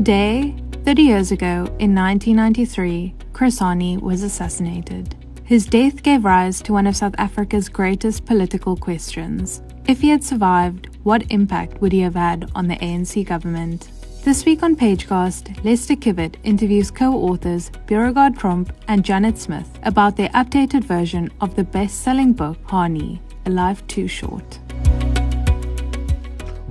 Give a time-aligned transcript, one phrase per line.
[0.00, 0.54] Today,
[0.86, 5.14] 30 years ago, in 1993, Chris Hani was assassinated.
[5.44, 9.60] His death gave rise to one of South Africa's greatest political questions.
[9.86, 13.90] If he had survived, what impact would he have had on the ANC government?
[14.24, 20.16] This week on Pagecast, Lester Kiewit interviews co authors Beauregard Tromp and Janet Smith about
[20.16, 24.60] their updated version of the best selling book, Hani A Life Too Short.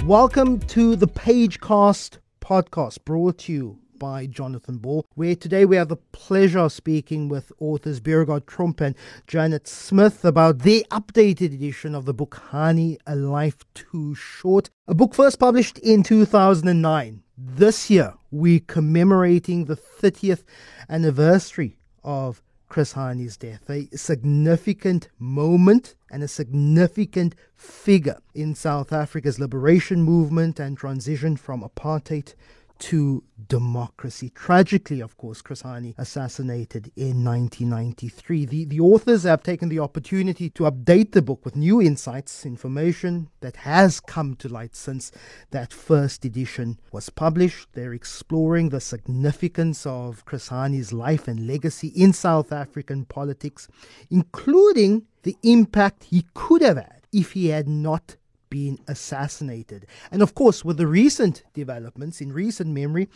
[0.03, 2.17] Welcome to the Pagecast
[2.49, 7.29] podcast brought to you by Jonathan Ball, where today we have the pleasure of speaking
[7.29, 8.95] with authors Beauregard Tromp and
[9.27, 14.95] Janet Smith about the updated edition of the book Hani, A Life Too Short, a
[14.95, 20.43] book first published in 2009 this year, we're commemorating the 30th
[20.89, 29.39] anniversary of Chris Hani's death, a significant moment and a significant figure in South Africa's
[29.39, 32.35] liberation movement and transition from apartheid
[32.79, 34.29] to democracy.
[34.29, 38.45] Tragically, of course, Chris Hani assassinated in 1993.
[38.45, 43.29] The, the authors have taken the opportunity to update the book with new insights, information
[43.41, 45.11] that has come to light since
[45.51, 47.69] that first edition was published.
[47.73, 53.67] They're exploring the significance of Chris Hani's life and legacy in South African politics,
[54.09, 58.15] including the impact he could have had if he had not
[58.49, 59.85] been assassinated.
[60.11, 63.09] And of course, with the recent developments in recent memory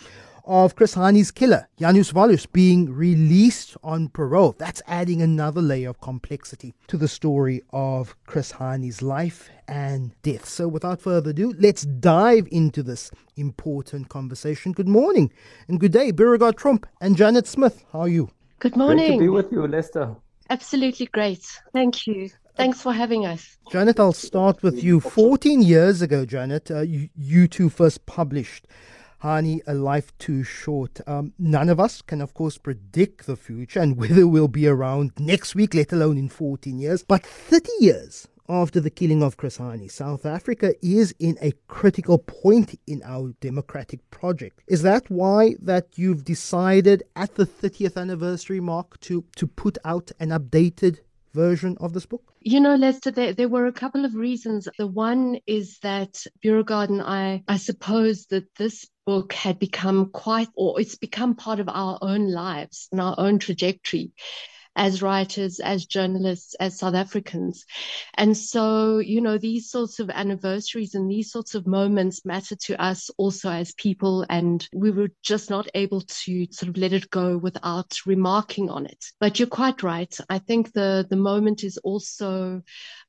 [0.46, 6.02] of Chris Hani's killer, Janusz Waluś, being released on parole, that's adding another layer of
[6.02, 10.46] complexity to the story of Chris Hani's life and death.
[10.48, 14.74] So without further ado, let's dive into this important conversation.
[14.74, 15.32] Good morning
[15.68, 17.86] and good day, Beauregard Tromp and Janet Smith.
[17.94, 18.30] How are you?
[18.60, 19.18] Good morning.
[19.18, 20.16] Great to be with you, Lester.
[20.50, 21.46] Absolutely great.
[21.72, 22.30] Thank you.
[22.56, 23.58] Thanks for having us.
[23.72, 25.00] Janet, I'll start with you.
[25.00, 28.68] 14 years ago, Janet, uh, you, you two first published
[29.24, 31.00] Hani, A Life Too Short.
[31.08, 35.14] Um, none of us can, of course, predict the future and whether we'll be around
[35.18, 37.04] next week, let alone in 14 years.
[37.04, 42.18] But 30 years after the killing of Chris Hani, South Africa is in a critical
[42.18, 44.62] point in our democratic project.
[44.68, 50.12] Is that why that you've decided at the 30th anniversary mark to, to put out
[50.20, 51.00] an updated
[51.34, 52.34] version of this book?
[52.42, 54.68] You know, Lester, there, there were a couple of reasons.
[54.78, 60.50] The one is that Beauregard and I, I suppose that this book had become quite,
[60.56, 64.12] or it's become part of our own lives and our own trajectory
[64.76, 67.66] as writers, as journalists, as South Africans.
[68.16, 72.82] And so, you know, these sorts of anniversaries and these sorts of moments matter to
[72.82, 74.26] us also as people.
[74.30, 78.86] And we were just not able to sort of let it go without remarking on
[78.86, 79.04] it.
[79.20, 80.16] But you're quite right.
[80.30, 82.62] I think the, the moment is also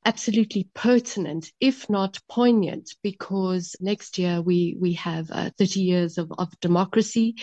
[0.05, 6.31] absolutely pertinent, if not poignant, because next year we, we have uh, 30 years of,
[6.37, 7.35] of democracy.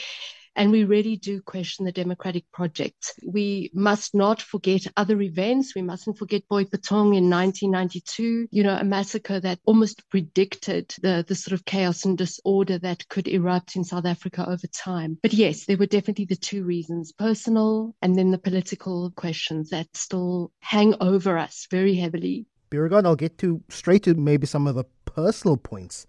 [0.54, 3.14] And we really do question the democratic project.
[3.26, 5.74] We must not forget other events.
[5.74, 11.34] We mustn't forget Boipatong in 1992, you know, a massacre that almost predicted the, the
[11.34, 15.18] sort of chaos and disorder that could erupt in South Africa over time.
[15.22, 19.88] But yes, there were definitely the two reasons, personal and then the political questions that
[19.94, 22.46] still hang over us very heavily.
[22.70, 26.06] Beauregard, I'll get to straight to maybe some of the personal points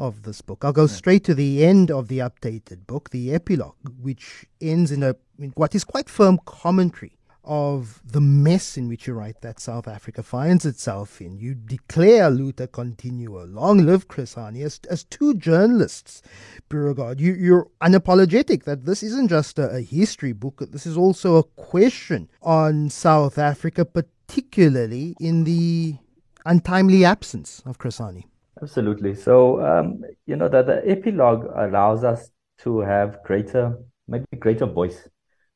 [0.00, 0.64] of this book.
[0.64, 5.02] I'll go straight to the end of the updated book, the epilogue, which ends in
[5.02, 9.58] a in what is quite firm commentary of the mess in which you write that
[9.58, 11.38] South Africa finds itself in.
[11.38, 16.22] You declare aluta continua, long live Chris Hani, as, as two journalists,
[16.68, 17.20] Beauregard.
[17.20, 21.42] You, you're unapologetic that this isn't just a, a history book, this is also a
[21.42, 25.96] question on South Africa, particularly in the
[26.44, 28.24] untimely absence of Chris Hani.
[28.62, 29.14] Absolutely.
[29.14, 35.08] So, um, you know, that the epilogue allows us to have greater, maybe greater voice.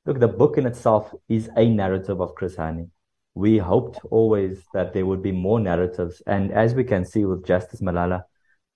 [0.06, 2.88] Look, the book in itself is a narrative of Chris Hani.
[3.34, 6.23] We hoped always that there would be more narratives.
[6.26, 8.23] And as we can see with Justice Malala,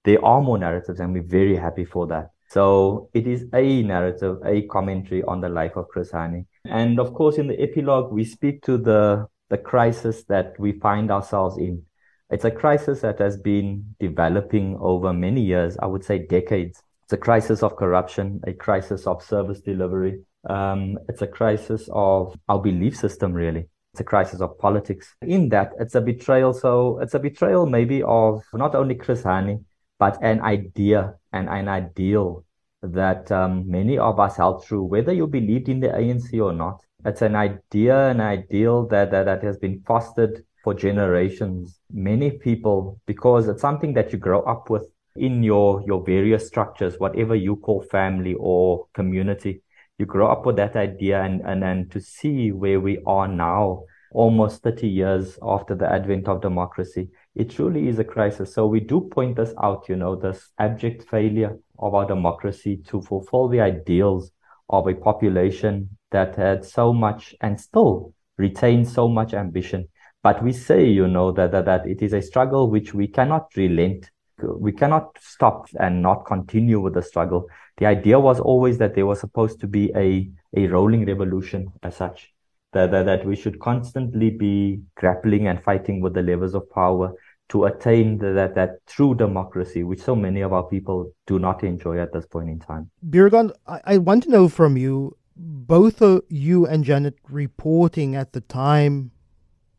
[0.05, 2.31] there are more narratives, and we're very happy for that.
[2.51, 6.47] So it is a narrative, a commentary on the life of Chris Hani.
[6.65, 11.11] And of course, in the epilogue, we speak to the, the crisis that we find
[11.11, 11.83] ourselves in
[12.31, 16.83] it's a crisis that has been developing over many years, I would say decades.
[17.05, 20.21] It's a crisis of corruption, a crisis of service delivery.
[20.49, 23.67] Um, it's a crisis of our belief system, really.
[23.95, 25.15] It's a crisis of politics.
[25.23, 26.53] In that, it's a betrayal.
[26.53, 29.65] So it's a betrayal maybe of not only Chris Hani,
[29.99, 32.45] but an idea and an ideal
[32.83, 36.85] that um, many of us held true, whether you believed in the ANC or not.
[37.05, 41.81] It's an idea, an ideal that, that, that has been fostered for generations.
[41.91, 44.85] Many people, because it's something that you grow up with,
[45.17, 49.63] in your, your various structures, whatever you call family or community.
[49.97, 53.85] You grow up with that idea and, and then to see where we are now,
[54.13, 58.53] almost 30 years after the advent of democracy, it truly is a crisis.
[58.53, 63.01] So we do point this out, you know, this abject failure of our democracy to
[63.01, 64.33] fulfill the ideals
[64.69, 69.89] of a population that had so much and still retains so much ambition.
[70.23, 73.49] But we say, you know, that, that, that it is a struggle which we cannot
[73.57, 74.11] relent
[74.43, 77.49] we cannot stop and not continue with the struggle.
[77.79, 81.97] The idea was always that there was supposed to be a, a rolling revolution as
[81.97, 82.33] such,
[82.73, 87.13] that, that, that we should constantly be grappling and fighting with the levers of power
[87.51, 91.65] to attain the, that, that true democracy, which so many of our people do not
[91.65, 92.91] enjoy at this point in time.
[93.03, 98.41] Beauregard, I, I want to know from you, both you and Janet reporting at the
[98.41, 99.13] time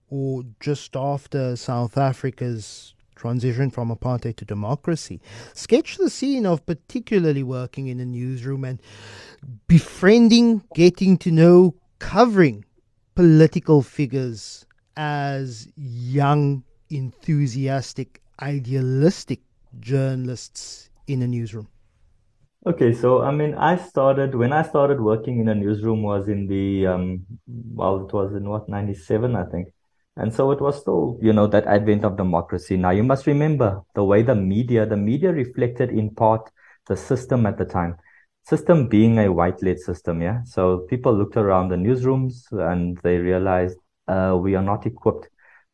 [0.09, 5.21] or just after South Africa's transition from apartheid to democracy.
[5.53, 8.81] Sketch the scene of particularly working in a newsroom and
[9.67, 12.63] befriending, getting to know, covering
[13.15, 14.65] political figures
[14.95, 19.41] as young, enthusiastic, idealistic
[19.79, 21.67] journalists in a newsroom.
[22.65, 26.47] Okay, so I mean, I started when I started working in a newsroom was in
[26.47, 29.69] the um, well, it was in what ninety seven, I think.
[30.15, 32.75] And so it was still, you know, that advent of democracy.
[32.75, 36.49] Now you must remember the way the media, the media reflected in part
[36.87, 37.95] the system at the time.
[38.45, 40.43] System being a white-led system, yeah.
[40.43, 43.77] So people looked around the newsrooms and they realized
[44.07, 45.29] uh, we are not equipped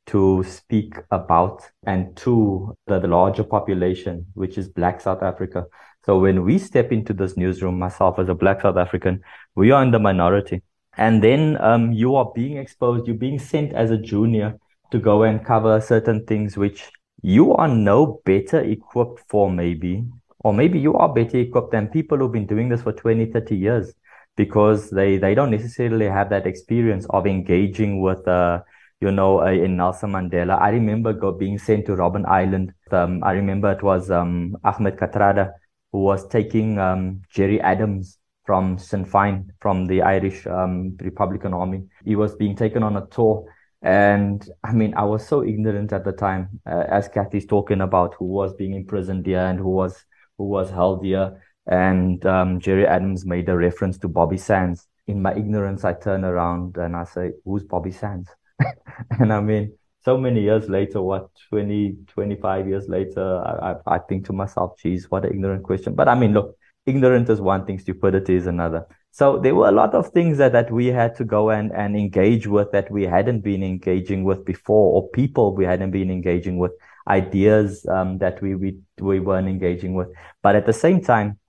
[0.08, 5.66] to speak about and to the, the larger population, which is Black South Africa.
[6.06, 9.22] So when we step into this newsroom, myself as a Black South African,
[9.56, 10.62] we are in the minority
[10.98, 14.58] and then um, you are being exposed you're being sent as a junior
[14.92, 16.90] to go and cover certain things which
[17.22, 20.06] you are no better equipped for maybe.
[20.40, 23.56] Or maybe you are better equipped than people who've been doing this for 20 30
[23.56, 23.94] years
[24.36, 28.62] because they they don't necessarily have that experience of engaging with uh
[29.02, 30.62] you know uh, in Nelson Mandela.
[30.62, 32.74] I remember go, being sent to Robben Island.
[32.92, 35.54] Um, I remember it was um Ahmed Kathrada
[35.92, 41.84] who was taking um Gerry Adams from Sinn Féin, from the Irish um, Republican Army.
[42.04, 43.52] He was being taken on a tour.
[43.82, 48.16] And I mean, I was so ignorant at the time, uh, as Kathy's talking about
[48.18, 50.06] who was being imprisoned here and who was
[50.38, 51.42] who was held here.
[51.68, 54.88] And um, Gerry Adams made a reference to Bobby Sands.
[55.08, 58.30] In my ignorance, I turn around and I say, "Who's Bobby Sands?"
[59.20, 64.00] and I mean, so many years later, what 20, 25 years later, I, I, I
[64.00, 67.66] think to myself, "Geez, what an ignorant question." But I mean, look, ignorant is one
[67.66, 68.86] thing, stupidity is another.
[69.12, 71.96] So there were a lot of things that, that we had to go and, and
[71.96, 76.58] engage with that we hadn't been engaging with before, or people we hadn't been engaging
[76.58, 76.72] with,
[77.08, 80.10] ideas um, that we, we we weren't engaging with.
[80.42, 81.40] But at the same time,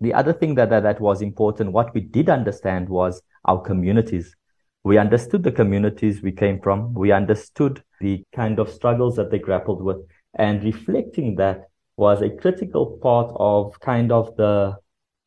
[0.00, 4.36] the other thing that, that that was important, what we did understand was our communities.
[4.84, 6.94] We understood the communities we came from.
[6.94, 9.96] We understood the kind of struggles that they grappled with,
[10.34, 11.68] and reflecting that
[11.98, 14.76] was a critical part of kind of the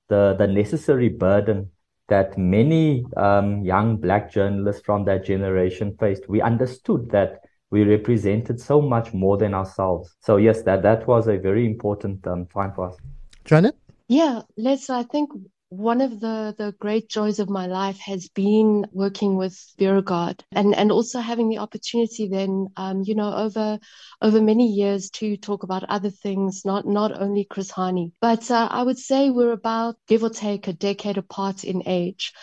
[0.08, 1.70] the, the necessary burden
[2.10, 6.28] that many um, young black journalists from that generation faced.
[6.28, 7.40] We understood that
[7.70, 10.14] we represented so much more than ourselves.
[10.20, 12.98] So yes, that that was a very important um, time for us.
[13.46, 13.76] Janet.
[14.10, 14.90] Yeah, Les.
[14.90, 15.30] I think
[15.72, 20.76] one of the, the great joys of my life has been working with Beauregard and,
[20.76, 23.80] and also having the opportunity then, um, you know, over,
[24.22, 28.68] over many years to talk about other things, not, not only Chris Hani, but uh,
[28.70, 32.34] I would say we're about give or take a decade apart in age.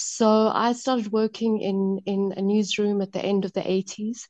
[0.00, 4.26] So I started working in, in a newsroom at the end of the 80s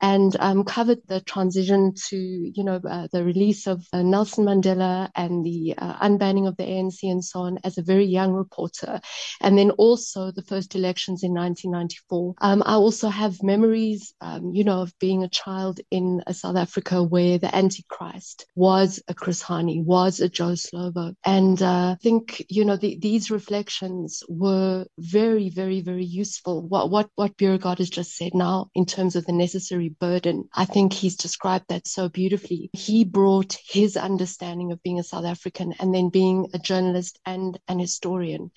[0.00, 5.10] and um, covered the transition to, you know, uh, the release of uh, Nelson Mandela
[5.14, 9.00] and the uh, unbanning of the ANC and so on as a very young reporter.
[9.40, 12.34] And then also the first elections in 1994.
[12.42, 17.02] Um, I also have memories, um, you know, of being a child in South Africa
[17.02, 21.14] where the Antichrist was a Chris Hani, was a Joe Slovo.
[21.24, 26.66] And uh, I think, you know, the, these reflections were very, very, very useful.
[26.66, 30.64] What what what Beauregard has just said now in terms of the necessary burden, I
[30.64, 32.68] think he's described that so beautifully.
[32.72, 37.56] He brought his understanding of being a South African and then being a journalist and
[37.68, 38.50] an historian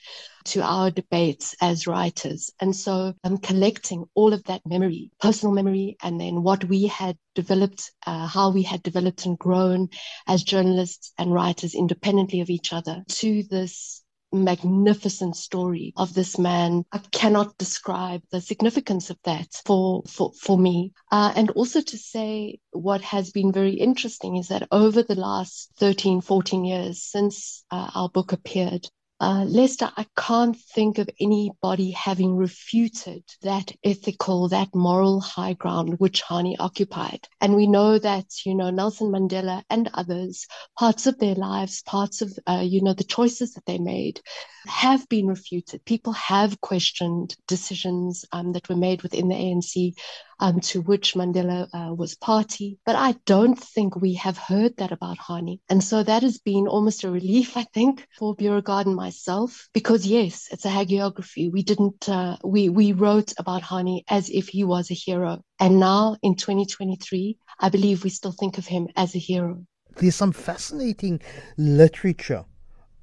[0.45, 2.49] to our debates as writers.
[2.59, 7.17] And so I'm collecting all of that memory, personal memory, and then what we had
[7.35, 9.89] developed, uh, how we had developed and grown
[10.25, 16.83] as journalists and writers independently of each other to this magnificent story of this man.
[16.91, 20.93] I cannot describe the significance of that for for, for me.
[21.11, 25.71] Uh, and also to say what has been very interesting is that over the last
[25.77, 31.91] 13, 14 years since uh, our book appeared, uh, Lester, I can't think of anybody
[31.91, 37.27] having refuted that ethical, that moral high ground which Hani occupied.
[37.41, 40.45] And we know that, you know, Nelson Mandela and others,
[40.77, 44.21] parts of their lives, parts of, uh, you know, the choices that they made
[44.67, 45.83] have been refuted.
[45.85, 49.95] People have questioned decisions um, that were made within the ANC
[50.39, 52.77] um, to which Mandela uh, was party.
[52.85, 55.59] But I don't think we have heard that about Hani.
[55.69, 60.05] And so that has been almost a relief, I think, for Beauregard and myself, because
[60.05, 61.51] yes, it's a hagiography.
[61.51, 65.41] We didn't, uh, we, we wrote about Hani as if he was a hero.
[65.59, 69.65] And now in 2023, I believe we still think of him as a hero.
[69.95, 71.21] There's some fascinating
[71.57, 72.45] literature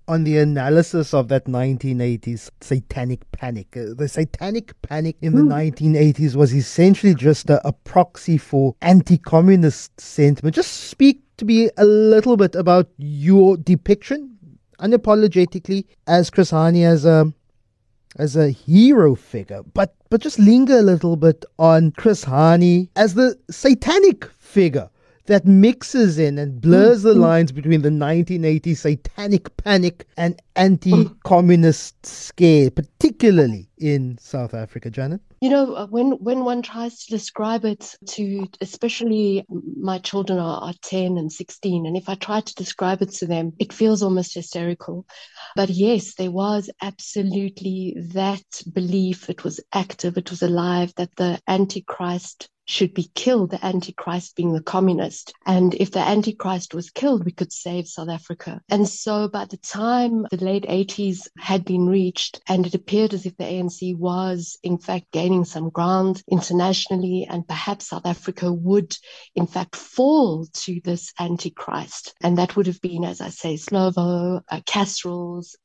[0.07, 3.77] on the analysis of that 1980s satanic panic.
[3.77, 5.73] Uh, the satanic panic in the mm.
[5.73, 10.55] 1980s was essentially just a, a proxy for anti communist sentiment.
[10.55, 14.37] Just speak to me a little bit about your depiction,
[14.79, 17.33] unapologetically, as Chris Hani as a
[18.17, 23.15] as a hero figure, but but just linger a little bit on Chris Hani as
[23.15, 24.89] the satanic figure
[25.27, 27.21] that mixes in and blurs the mm-hmm.
[27.21, 35.21] lines between the 1980s satanic panic and anti communist scare, particularly in South Africa, Janet?
[35.41, 40.61] You know, uh, when, when one tries to describe it to, especially my children are,
[40.63, 44.03] are 10 and 16, and if I try to describe it to them, it feels
[44.03, 45.07] almost hysterical.
[45.57, 49.29] But yes, there was absolutely that belief.
[49.29, 54.53] It was active, it was alive, that the Antichrist should be killed, the Antichrist being
[54.53, 55.33] the communist.
[55.47, 58.61] And if the Antichrist was killed, we could save South Africa.
[58.69, 63.27] And so by the time the late 80s had been reached, and it appeared as
[63.27, 68.97] if the ANC was, in fact, gaining some ground internationally, and perhaps South Africa would,
[69.35, 72.15] in fact, fall to this Antichrist.
[72.23, 74.61] And that would have been, as I say, Slovo, uh,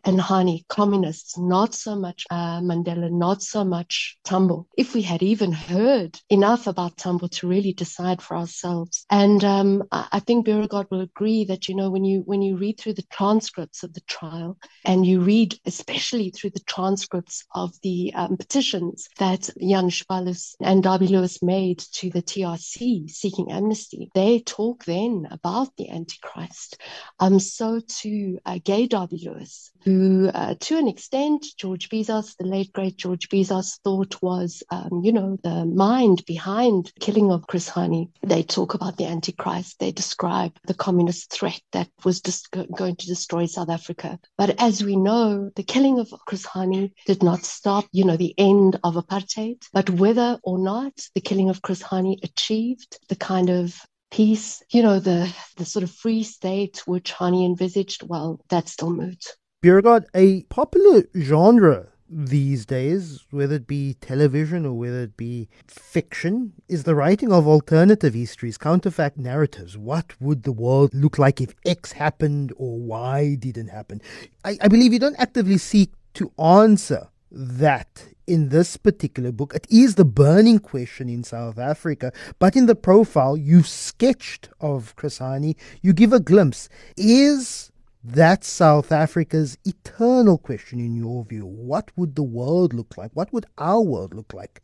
[0.05, 4.67] and Hani, communists, not so much uh, Mandela, not so much Tambo.
[4.77, 9.05] If we had even heard enough about Tambo to really decide for ourselves.
[9.09, 12.79] And um, I think Beauregard will agree that you know when you when you read
[12.79, 18.13] through the transcripts of the trial and you read especially through the transcripts of the
[18.15, 24.85] um, petitions that Janusz Waluś and Derby-Lewis made to the TRC seeking amnesty, they talk
[24.85, 26.77] then about the Antichrist.
[27.19, 32.71] Um, so too uh, Gaye Derby-Lewis, who uh, to an extent George Bizos, the late
[32.73, 38.09] great George Bizos, thought was um, you know the mind behind killing of Chris Hani,
[38.23, 39.79] they talk about the Antichrist.
[39.79, 44.19] They describe the communist threat that was just going to destroy South Africa.
[44.37, 48.33] But as we know, the killing of Chris Hani did not stop, you know, the
[48.37, 49.63] end of apartheid.
[49.73, 53.75] But whether or not the killing of Chris Hani achieved the kind of
[54.11, 58.91] peace, you know, the, the sort of free state which Hani envisaged, well, that's still
[58.91, 59.35] moot.
[59.61, 66.53] Beauregard, a popular genre these days, whether it be television or whether it be fiction,
[66.67, 69.77] is the writing of alternative histories, counterfact narratives.
[69.77, 74.01] What would the world look like if X happened or Y didn't happen?
[74.43, 79.53] I, I believe you don't actively seek to answer that in this particular book.
[79.53, 84.95] It is the burning question in South Africa, but in the profile you've sketched of
[84.95, 86.69] Chris Hani, you give a glimpse.
[86.97, 87.71] Is
[88.03, 91.45] that's South Africa's eternal question, in your view.
[91.45, 93.11] What would the world look like?
[93.13, 94.61] What would our world look like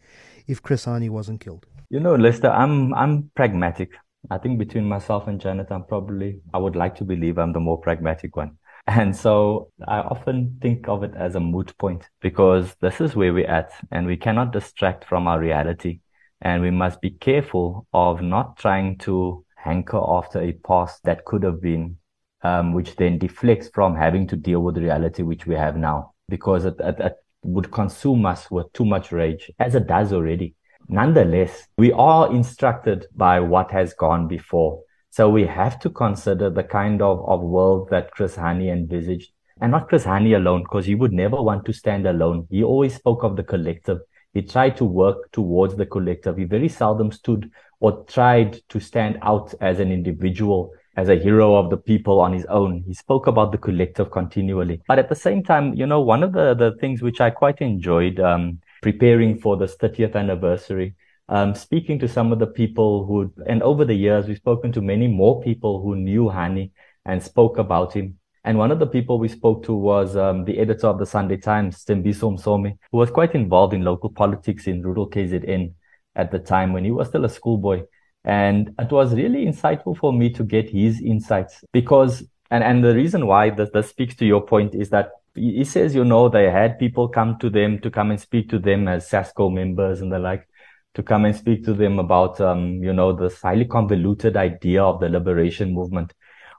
[0.47, 1.65] if Chris Hani wasn't killed?
[1.89, 3.91] You know, Lester, I'm I'm pragmatic.
[4.31, 7.59] I think between myself and Janet, I'm probably I would like to believe I'm the
[7.59, 8.57] more pragmatic one.
[8.87, 13.33] And so I often think of it as a moot point because this is where
[13.33, 16.01] we're at and we cannot distract from our reality.
[16.41, 21.41] And we must be careful of not trying to hanker after a past that could
[21.41, 21.97] have been
[22.45, 26.13] um, which then deflects from having to deal with the reality which we have now
[26.29, 30.53] because it, it, it would consume us with too much rage, as it does already.
[30.87, 34.83] Nonetheless, we are instructed by what has gone before.
[35.09, 39.31] So we have to consider the kind of, of world that Chris Hani envisaged.
[39.61, 42.47] And not Chris Hani alone, because he would never want to stand alone.
[42.51, 43.99] He always spoke of the collective.
[44.33, 46.37] He tried to work towards the collective.
[46.37, 47.49] He very seldom stood
[47.79, 52.33] or tried to stand out as an individual as a hero of the people on
[52.33, 52.83] his own.
[52.87, 54.81] He spoke about the collective continually.
[54.87, 57.61] But at the same time, you know, one of the, the things which I quite
[57.61, 60.95] enjoyed um, preparing for this 30th anniversary,
[61.27, 64.81] um, speaking to some of the people who, and over the years, we've spoken to
[64.81, 66.71] many more people who knew Hani
[67.05, 68.17] and spoke about him.
[68.43, 71.37] And one of the people we spoke to was um, the editor of the Sunday
[71.37, 75.73] Times, S'thembiso Msomi, who was quite involved in local politics in rural KZN
[76.15, 77.83] at the time when he was still a schoolboy.
[78.25, 82.95] And it was really insightful for me to get his insights because, and, and the
[82.95, 86.49] reason why this, this speaks to your point is that he says, you know, they
[86.49, 90.11] had people come to them to come and speak to them as SASCO members and
[90.11, 90.47] the like,
[90.95, 94.99] to come and speak to them about, um, you know, this highly convoluted idea of
[95.01, 96.13] the liberation movement.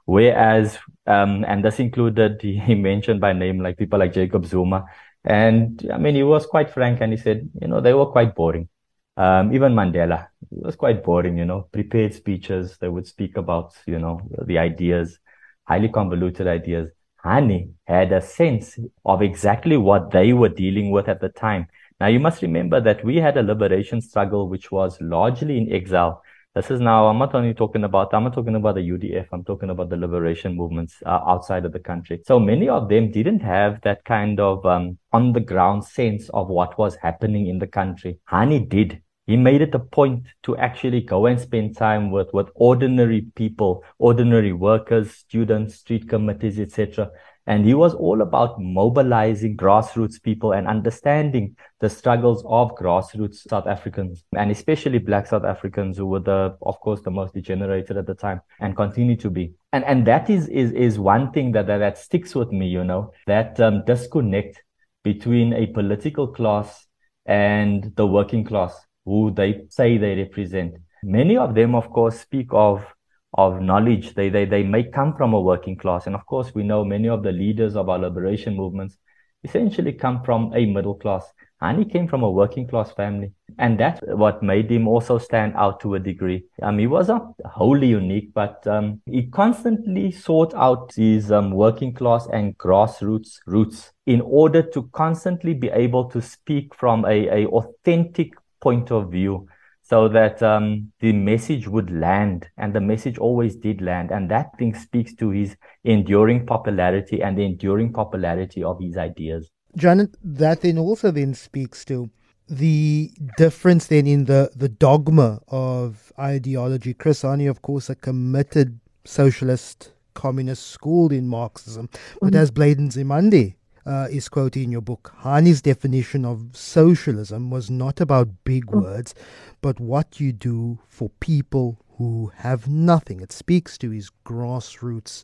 [0.05, 4.85] Whereas, um, and this included, he mentioned by name, like people like Jacob Zuma.
[5.25, 8.35] And I mean, he was quite frank and he said, you know, they were quite
[8.35, 8.69] boring.
[9.17, 12.77] Um, even Mandela, it was quite boring, you know, prepared speeches.
[12.79, 15.19] They would speak about, you know, the ideas,
[15.65, 16.89] highly convoluted ideas.
[17.23, 21.67] Hani had a sense of exactly what they were dealing with at the time.
[21.99, 26.23] Now, you must remember that we had a liberation struggle which was largely in exile.
[26.53, 29.43] This is now, I'm not only talking about, I'm not talking about the UDF, I'm
[29.43, 32.21] talking about the liberation movements uh, outside of the country.
[32.25, 36.47] So many of them didn't have that kind of um, on the ground sense of
[36.47, 38.19] what was happening in the country.
[38.31, 42.47] Hani did he made it a point to actually go and spend time with, with
[42.55, 47.11] ordinary people, ordinary workers, students, street committees, etc.
[47.45, 53.67] And he was all about mobilizing grassroots people and understanding the struggles of grassroots South
[53.67, 58.07] Africans and especially black South Africans who were the, of course, the most degenerated at
[58.07, 59.53] the time and continue to be.
[59.73, 62.83] And, and that is, is, is one thing that, that, that sticks with me, you
[62.83, 64.63] know, that um, disconnect
[65.03, 66.85] between a political class
[67.25, 70.75] and the working class who they say they represent.
[71.01, 72.85] Many of them, of course, speak of
[73.33, 74.15] of knowledge.
[74.15, 76.07] They, they, they may come from a working class.
[76.07, 78.97] And of course, we know many of the leaders of our liberation movements
[79.43, 81.25] essentially come from a middle class.
[81.61, 83.31] And he came from a working class family.
[83.57, 86.45] And that's what made him also stand out to a degree.
[86.61, 91.93] Um, he was not wholly unique, but um, he constantly sought out his um, working
[91.93, 97.47] class and grassroots roots in order to constantly be able to speak from a, a
[97.47, 99.47] authentic point of view
[99.89, 104.57] so that um, the message would land and the message always did land and that
[104.57, 110.61] thing speaks to his enduring popularity and the enduring popularity of his ideas janet that
[110.61, 112.09] then also then speaks to
[112.49, 118.79] the difference then in the, the dogma of ideology chris hani of course a committed
[119.05, 121.87] socialist communist schooled in marxism
[122.19, 122.41] but mm-hmm.
[122.41, 123.55] as blade nzimande
[123.87, 125.13] uh, is quoted in your book.
[125.21, 128.81] Hani's definition of socialism was not about big mm.
[128.81, 129.15] words,
[129.61, 133.21] but what you do for people who have nothing.
[133.21, 135.23] It speaks to his grassroots,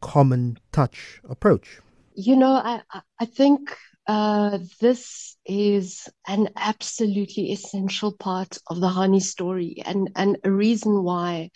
[0.00, 1.80] common touch approach.
[2.14, 2.80] You know, I,
[3.18, 10.38] I think uh, this is an absolutely essential part of the Hani story, and and
[10.42, 11.50] a reason why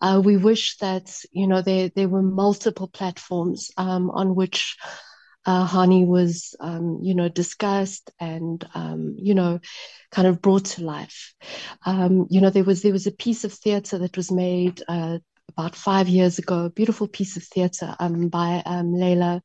[0.00, 4.76] uh, we wish that you know there there were multiple platforms um, on which
[5.46, 9.60] uh, Hani was, um, you know, discussed and, um, you know,
[10.10, 11.34] kind of brought to life.
[11.84, 15.18] Um, you know, there was there was a piece of theatre that was made uh,
[15.50, 19.42] about five years ago, a beautiful piece of theatre um, by um, Leila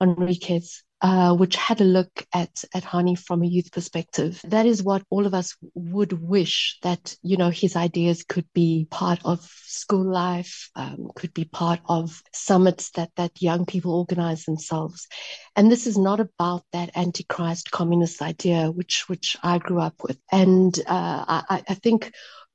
[0.00, 4.40] Enriquez, uh, which had a look at at Hani from a youth perspective.
[4.44, 8.86] That is what all of us would wish that you know his ideas could be
[8.88, 14.44] part of school life, um, could be part of summits that that young people organize
[14.44, 15.08] themselves.
[15.56, 20.18] And this is not about that antichrist communist idea, which which I grew up with.
[20.30, 22.12] And uh, I, I think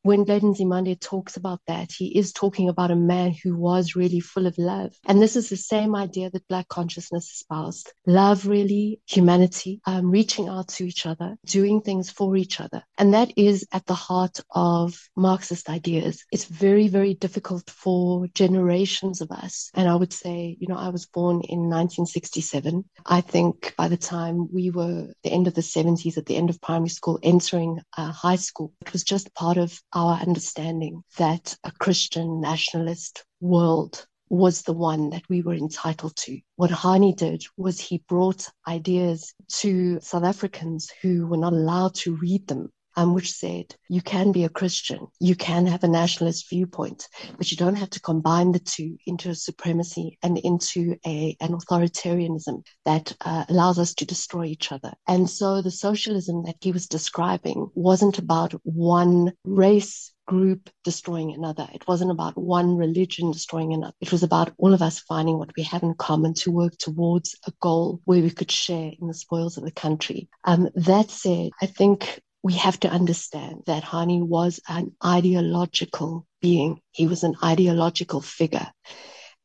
[0.08, 4.22] when Blade Nzimande talks about that, he is talking about a man who was really
[4.22, 4.96] full of love.
[5.06, 7.92] And this is the same idea that Black consciousness espoused.
[8.06, 12.84] Love, really, humanity, um, reaching out to each other, doing things for each other.
[12.98, 16.24] And that is at the heart of Marxist ideas.
[16.32, 19.70] It's very, very difficult for generations of us.
[19.74, 22.86] And I would say, you know, I was born in 1967.
[23.06, 26.50] I think by the time we were the end of the 70s, at the end
[26.50, 31.58] of primary school, entering uh, high school, it was just part of our understanding that
[31.64, 36.40] a Christian nationalist world was the one that we were entitled to.
[36.56, 42.16] What Hani did was he brought ideas to South Africans who were not allowed to
[42.16, 46.50] read them um, which said you can be a Christian, you can have a nationalist
[46.50, 47.08] viewpoint,
[47.38, 51.50] but you don't have to combine the two into a supremacy and into a an
[51.50, 54.94] authoritarianism that uh, allows us to destroy each other.
[55.08, 61.68] And so the socialism that he was describing wasn't about one race group destroying another.
[61.74, 63.94] It wasn't about one religion destroying another.
[64.02, 67.36] It was about all of us finding what we have in common to work towards
[67.48, 70.28] a goal where we could share in the spoils of the country.
[70.44, 76.80] Um, that said, I think we have to understand that Hani was an ideological being.
[76.92, 78.72] He was an ideological figure.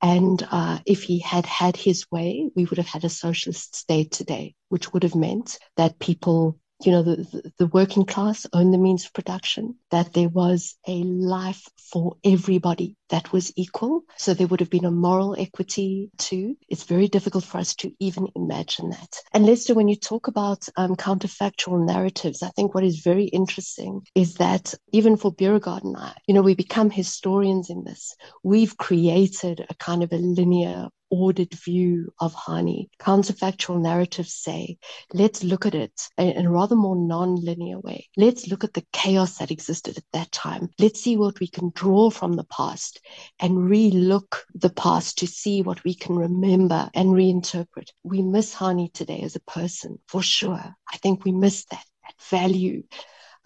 [0.00, 4.12] And uh, if he had had his way, we would have had a socialist state
[4.12, 8.78] today, which would have meant that people you know, the, the working class owned the
[8.78, 14.02] means of production, that there was a life for everybody that was equal.
[14.16, 16.56] So there would have been a moral equity too.
[16.68, 19.20] It's very difficult for us to even imagine that.
[19.32, 24.02] And Lester, when you talk about um, counterfactual narratives, I think what is very interesting
[24.14, 28.16] is that even for Beauregard and I, you know, we become historians in this.
[28.42, 32.88] We've created a kind of a linear ordered view of Hani.
[32.98, 34.78] Counterfactual narratives say,
[35.12, 38.08] let's look at it in a rather more non-linear way.
[38.16, 40.70] Let's look at the chaos that existed at that time.
[40.78, 42.98] Let's see what we can draw from the past
[43.38, 47.90] and re-look the past to see what we can remember and reinterpret.
[48.02, 50.74] We miss Hani today as a person, for sure.
[50.90, 52.84] I think we miss that, that value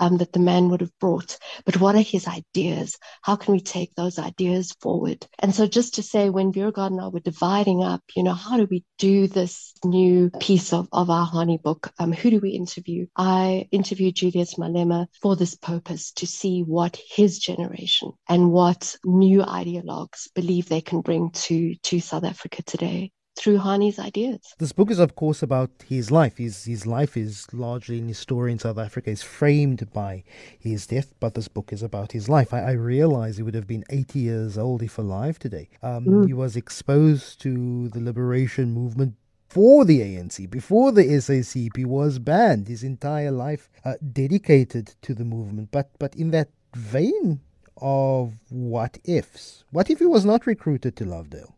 [0.00, 1.38] um, that the man would have brought.
[1.64, 2.96] But what are his ideas?
[3.22, 5.26] How can we take those ideas forward?
[5.38, 8.56] And so just to say, when Beauregard and I were dividing up, you know, how
[8.56, 11.92] do we do this new piece of, of our Hani book?
[11.98, 13.06] Um, who do we interview?
[13.16, 19.40] I interviewed Julius Malema for this purpose to see what his generation and what new
[19.40, 24.54] ideologues believe they can bring to, to South Africa today through Hani's ideas.
[24.58, 26.38] This book is, of course, about his life.
[26.38, 30.24] His, his life is largely in his story in South Africa is framed by
[30.58, 32.52] his death, but this book is about his life.
[32.52, 35.68] I, I realize he would have been 80 years old if alive today.
[35.82, 36.26] Um, mm.
[36.26, 39.14] He was exposed to the liberation movement
[39.48, 42.68] before the ANC, before the SACP was banned.
[42.68, 45.70] His entire life uh, dedicated to the movement.
[45.70, 47.40] But, but in that vein
[47.78, 51.55] of what ifs, what if he was not recruited to Lovedale?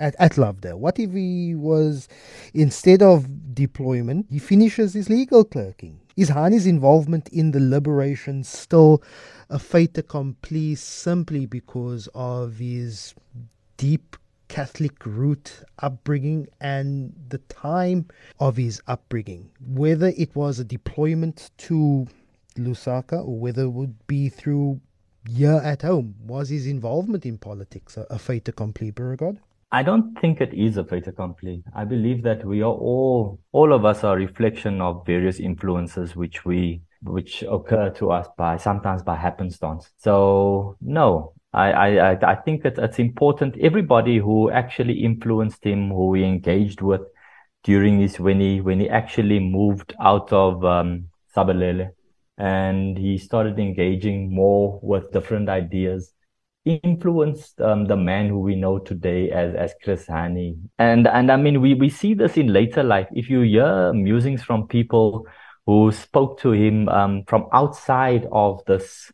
[0.00, 0.76] At, at?
[0.76, 2.08] What if he was,
[2.54, 6.00] instead of deployment, he finishes his legal clerking?
[6.16, 9.02] Is Hani's involvement in the liberation still
[9.48, 13.14] a fait accompli simply because of his
[13.76, 14.16] deep
[14.48, 18.06] Catholic root upbringing and the time
[18.40, 19.50] of his upbringing?
[19.64, 22.08] Whether it was a deployment to
[22.56, 24.80] Lusaka or whether it would be through
[25.28, 29.38] year at home, was his involvement in politics a, a fait accompli, Beauregard?
[29.72, 31.62] I don't think it is a fait accompli.
[31.74, 36.16] I believe that we are all, all of us are a reflection of various influences
[36.16, 39.90] which we, which occur to us by, sometimes by happenstance.
[39.98, 43.56] So no, I, I, I think it's, it's important.
[43.60, 47.02] Everybody who actually influenced him, who he engaged with
[47.62, 51.90] during his, when he, when he actually moved out of, um, Sabalele
[52.38, 56.12] and he started engaging more with different ideas
[56.64, 60.58] influenced um, the man who we know today as as Chris Hani.
[60.78, 63.08] And and I mean we we see this in later life.
[63.12, 65.26] If you hear musings from people
[65.66, 69.10] who spoke to him um, from outside of this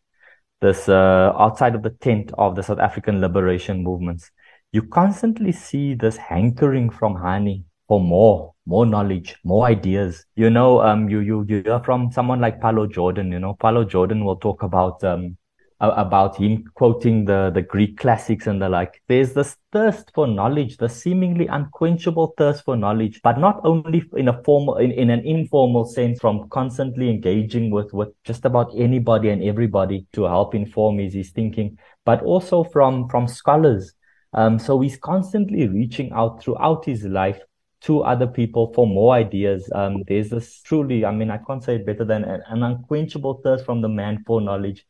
[0.61, 4.30] this uh, outside of the tent of the South African liberation movements,
[4.72, 10.24] you constantly see this hankering from Hani for more, more knowledge, more ideas.
[10.35, 13.30] You know, um, you you you hear from someone like Pallo Jordan.
[13.30, 15.37] You know, Pallo Jordan will talk about um
[15.80, 19.02] about him quoting the, the Greek classics and the like.
[19.08, 24.28] There's this thirst for knowledge, the seemingly unquenchable thirst for knowledge, but not only in
[24.28, 29.28] a formal, in, in an informal sense from constantly engaging with, with just about anybody
[29.28, 33.92] and everybody to help inform his, his thinking, but also from, from scholars.
[34.32, 37.40] Um, so he's constantly reaching out throughout his life
[37.82, 39.70] to other people for more ideas.
[39.74, 43.42] Um, there's this truly, I mean, I can't say it better than an, an unquenchable
[43.44, 44.86] thirst from the man for knowledge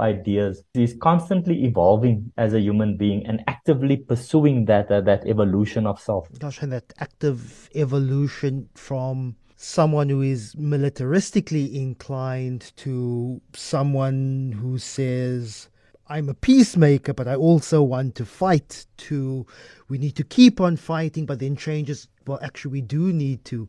[0.00, 0.62] ideas.
[0.74, 6.00] He's constantly evolving as a human being and actively pursuing that uh, that evolution of
[6.00, 6.28] self.
[6.38, 15.68] Gosh, and that active evolution from someone who is militaristically inclined to someone who says
[16.08, 18.86] I'm a peacemaker, but I also want to fight.
[19.08, 19.46] To
[19.88, 22.08] we need to keep on fighting, but then changes.
[22.26, 23.68] Well, actually, we do need to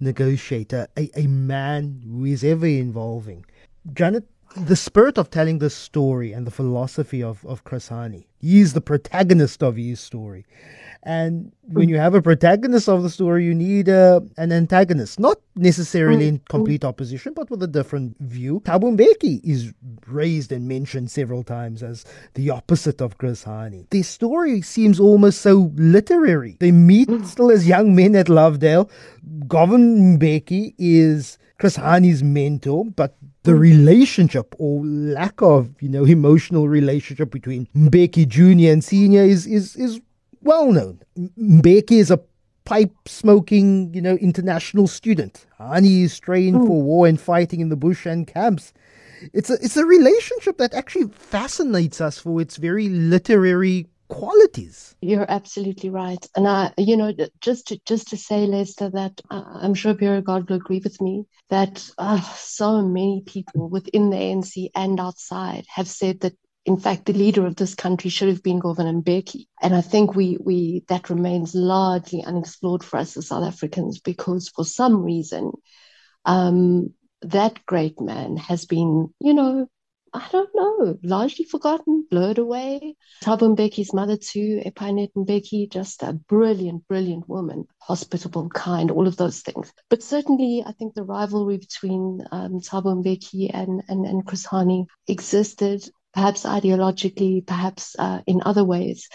[0.00, 0.72] negotiate.
[0.72, 3.44] A, a, a man who is ever evolving.
[3.92, 4.24] Janet,
[4.56, 8.26] the spirit of telling the story and the philosophy of, of Chris Hani.
[8.38, 10.44] He's the protagonist of his story.
[11.04, 15.38] And when you have a protagonist of the story, you need uh, an antagonist, not
[15.56, 18.60] necessarily in complete opposition, but with a different view.
[18.64, 19.72] Thabo Mbeki is
[20.06, 23.88] raised and mentioned several times as the opposite of Chris Hani.
[23.90, 26.56] Their story seems almost so literary.
[26.60, 28.88] They meet still as young men at Lovedale.
[29.48, 36.68] Govan Mbeki is Chris Hani's mentor, but the relationship or lack of, you know, emotional
[36.68, 38.72] relationship between Mbeki Jr.
[38.72, 40.00] and Senior is, is, is
[40.40, 41.00] well known.
[41.16, 42.18] Mbeki is a
[42.64, 45.46] pipe smoking, you know, international student.
[45.60, 46.66] Hani is trained mm.
[46.66, 48.72] for war and fighting in the bush and camps.
[49.32, 54.94] It's a, it's a relationship that actually fascinates us for its very literary qualities.
[55.00, 59.42] You're absolutely right, and I, you know, just to just to say, Lester, that uh,
[59.62, 64.70] I'm sure Beauregard will agree with me that uh, so many people within the ANC
[64.74, 68.60] and outside have said that in fact, the leader of this country should have been
[68.60, 69.46] Govan Mbeki.
[69.60, 74.48] And I think we, we, that remains largely unexplored for us as South Africans because
[74.48, 75.52] for some reason,
[76.24, 79.66] um, that great man has been, you know,
[80.14, 82.96] I don't know, largely forgotten, blurred away.
[83.22, 89.40] Thabo mother too, Epainette Mbeki, just a brilliant, brilliant woman, hospitable, kind, all of those
[89.40, 89.72] things.
[89.88, 96.44] But certainly, I think the rivalry between um, and, and, and Chris Hani existed, perhaps
[96.44, 99.08] ideologically, perhaps uh, in other ways.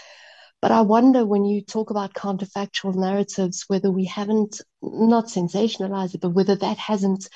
[0.60, 6.20] But I wonder when you talk about counterfactual narratives, whether we haven't, not sensationalized it,
[6.20, 7.28] but whether that hasn't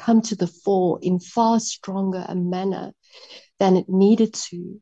[0.00, 2.92] come to the fore in far stronger a manner
[3.58, 4.80] than it needed to,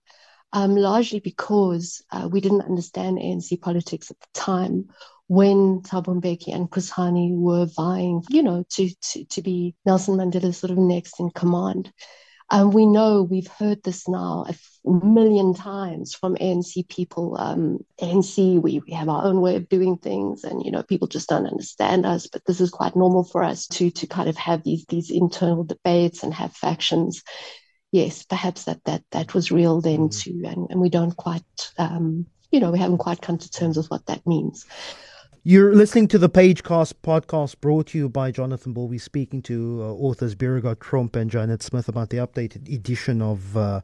[0.53, 4.89] um, largely because uh, we didn't understand ANC politics at the time
[5.27, 10.17] when Thabo Mbeki and Chris Hani were vying, you know, to, to, to be Nelson
[10.17, 11.93] Mandela's sort of next in command.
[12.51, 14.55] And we know we've heard this now a
[14.89, 17.37] million times from ANC people.
[17.39, 21.09] Um, ANC, we, we have our own way of doing things, and you know people
[21.09, 22.27] just don't understand us.
[22.27, 25.65] But this is quite normal for us to to kind of have these these internal
[25.65, 27.23] debates and have factions.
[27.93, 30.19] Yes, perhaps that that that was real then mm.
[30.19, 31.43] too, and, and we don't quite,
[31.77, 34.65] um, you know, we haven't quite come to terms with what that means.
[35.49, 38.75] You're listening to the Pagecast podcast brought to you by Jonathan.
[38.75, 43.57] We're speaking to uh, authors Beauregard Tromp and Janet Smith about the updated edition of
[43.57, 43.81] uh,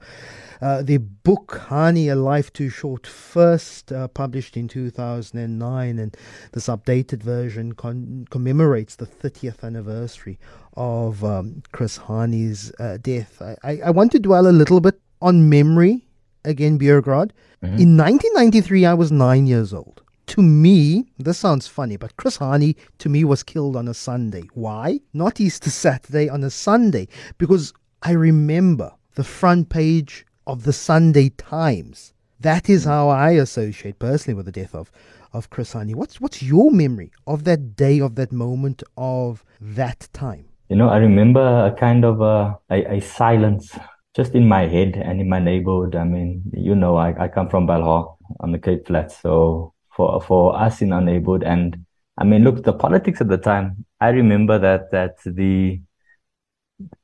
[0.61, 5.99] uh, the book Hani, A Life Too Short, first uh, published in 2009.
[5.99, 6.15] And
[6.53, 10.39] this updated version con- commemorates the 30th anniversary
[10.77, 13.41] of um, Chris Hani's uh, death.
[13.41, 16.05] I-, I-, I want to dwell a little bit on memory
[16.45, 17.33] again, Beauregard.
[17.63, 17.79] Mm-hmm.
[17.79, 22.77] In 1993, I was nine years old to me, this sounds funny, but Chris Hani
[22.99, 24.43] to me was killed on a Sunday.
[24.55, 25.01] Why?
[25.13, 27.09] Not Easter Saturday, on a Sunday.
[27.39, 32.13] Because I remember the front page of the Sunday Times.
[32.41, 34.91] That is how I associate personally with the death of,
[35.33, 35.95] of Chris Hani.
[35.95, 40.47] What's, what's your memory of that day, of that moment, of that time?
[40.69, 43.79] You know, I remember a kind of a, a, a silence
[44.17, 45.95] just in my head and in my neighborhood.
[45.95, 49.21] I mean, you know, I, I come from Belhar on the Cape Flats.
[49.21, 51.45] So for for us in our neighborhood.
[51.45, 51.85] And
[52.19, 53.85] I mean, look, the politics at the time.
[54.01, 55.81] I remember that that the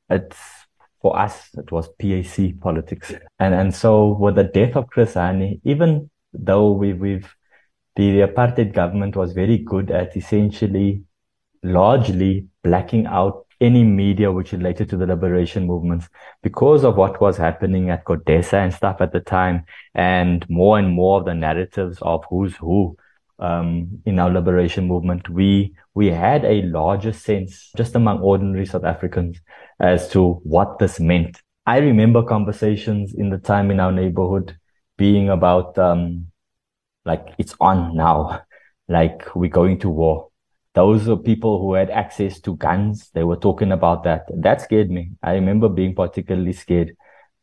[0.09, 0.37] it's
[1.01, 5.61] for us it was PAC politics, and and so with the death of Chris Hani,
[5.63, 7.33] even though we we've
[7.95, 11.03] the apartheid government was very good at essentially
[11.63, 16.09] largely blacking out any media which related to the liberation movements
[16.41, 20.89] because of what was happening at CODESA and stuff at the time, and more and
[20.89, 22.97] more of the narratives of who's who
[23.39, 28.83] um, in our liberation movement, we we had a larger sense just among ordinary South
[28.83, 29.39] Africans
[29.79, 31.41] as to what this meant.
[31.65, 34.57] I remember conversations in the time in our neighborhood
[34.97, 36.27] being about um,
[37.05, 38.41] like it's on now,
[38.87, 40.30] like we're going to war
[40.73, 43.09] those are people who had access to guns.
[43.13, 44.25] They were talking about that.
[44.33, 45.11] That scared me.
[45.21, 46.95] I remember being particularly scared.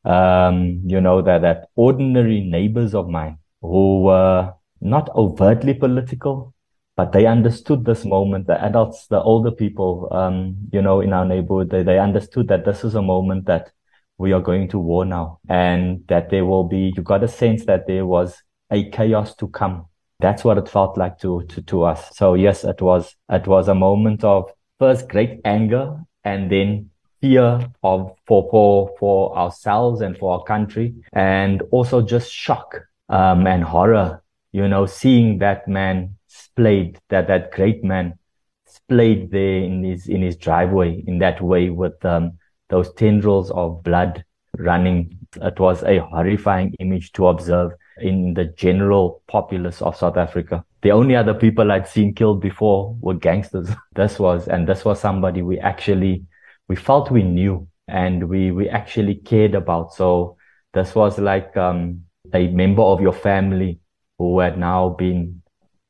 [0.04, 6.54] Um, you know, that, that ordinary neighbors of mine who were not overtly political,
[6.96, 8.46] but they understood this moment.
[8.46, 12.64] The adults, the older people, um, you know, in our neighborhood, they, they understood that
[12.64, 13.70] this is a moment that
[14.16, 17.66] we are going to war now and that there will be, you got a sense
[17.66, 19.86] that there was a chaos to come
[20.20, 22.16] that's what it felt like to, to, to us.
[22.16, 27.68] So yes, it was, it was a moment of first great anger and then fear
[27.82, 33.64] of, for, for, for ourselves and for our country and also just shock, um, and
[33.64, 38.18] horror, you know, seeing that man splayed, that, that great man
[38.66, 42.32] splayed there in his, in his driveway in that way with, um,
[42.68, 44.24] those tendrils of blood
[44.56, 45.18] running.
[45.40, 50.64] It was a horrifying image to observe in the general populace of South Africa.
[50.82, 53.68] The only other people I'd seen killed before were gangsters.
[53.94, 56.24] this was, and this was somebody we actually,
[56.68, 59.94] we felt we knew and we, we actually cared about.
[59.94, 60.36] So
[60.72, 63.80] this was like, um, a member of your family
[64.18, 65.42] who had now been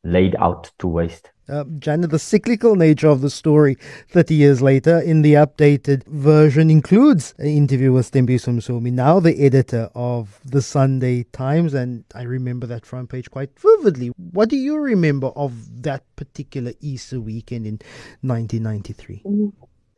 [0.05, 1.31] laid out to waste.
[1.49, 3.79] Uh, Janet, the cyclical nature of the story
[4.11, 9.43] 30 years later in the updated version includes an interview with S'thembiso Msomi, now the
[9.43, 14.09] editor of the Sunday Times, and I remember that front page quite vividly.
[14.33, 17.79] What do you remember of that particular Easter weekend in
[18.21, 19.23] 1993?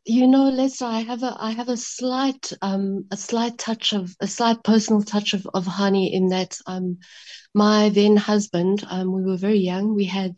[0.04, 4.14] You know, Lester, I have a I have a slight um a slight touch of
[4.20, 6.98] a slight personal touch of of Hani in that um
[7.54, 10.36] my then husband um we were very young we had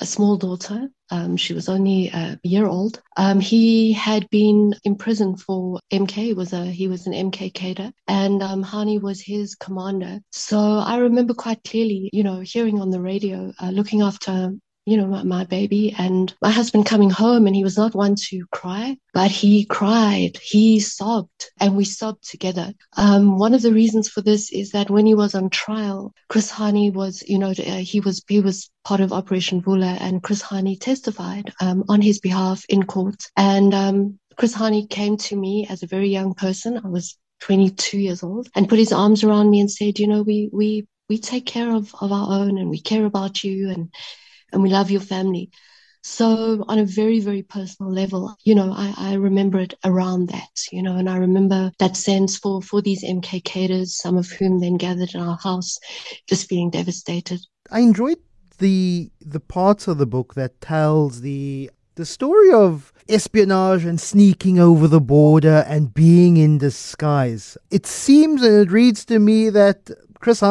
[0.00, 0.88] a small daughter.
[1.10, 3.00] Um, she was only a year old.
[3.16, 6.34] Um, he had been in prison for MK.
[6.34, 10.20] Was a he was an MK cadre, and um, Hani was his commander.
[10.30, 14.52] So I remember quite clearly, you know, hearing on the radio, uh, looking after
[14.88, 18.14] you know, my, my, baby and my husband coming home and he was not one
[18.14, 22.72] to cry, but he cried, he sobbed and we sobbed together.
[22.96, 26.50] Um, one of the reasons for this is that when he was on trial, Chris
[26.50, 30.42] Hani was, you know, uh, he was, he was part of Operation Vula and Chris
[30.42, 33.22] Hani testified, um, on his behalf in court.
[33.36, 36.80] And, um, Chris Hani came to me as a very young person.
[36.82, 40.22] I was 22 years old and put his arms around me and said, you know,
[40.22, 43.90] we, we, we take care of, of our own and we care about you and
[44.52, 45.50] and we love your family.
[46.02, 50.48] So on a very, very personal level, you know, I, I remember it around that,
[50.70, 54.60] you know, and I remember that sense for, for these MK cadres, some of whom
[54.60, 55.78] then gathered in our house,
[56.26, 57.40] just being devastated.
[57.70, 58.18] I enjoyed
[58.58, 64.58] the the parts of the book that tells the the story of espionage and sneaking
[64.58, 67.58] over the border and being in disguise.
[67.70, 70.42] It seems and it reads to me that Chris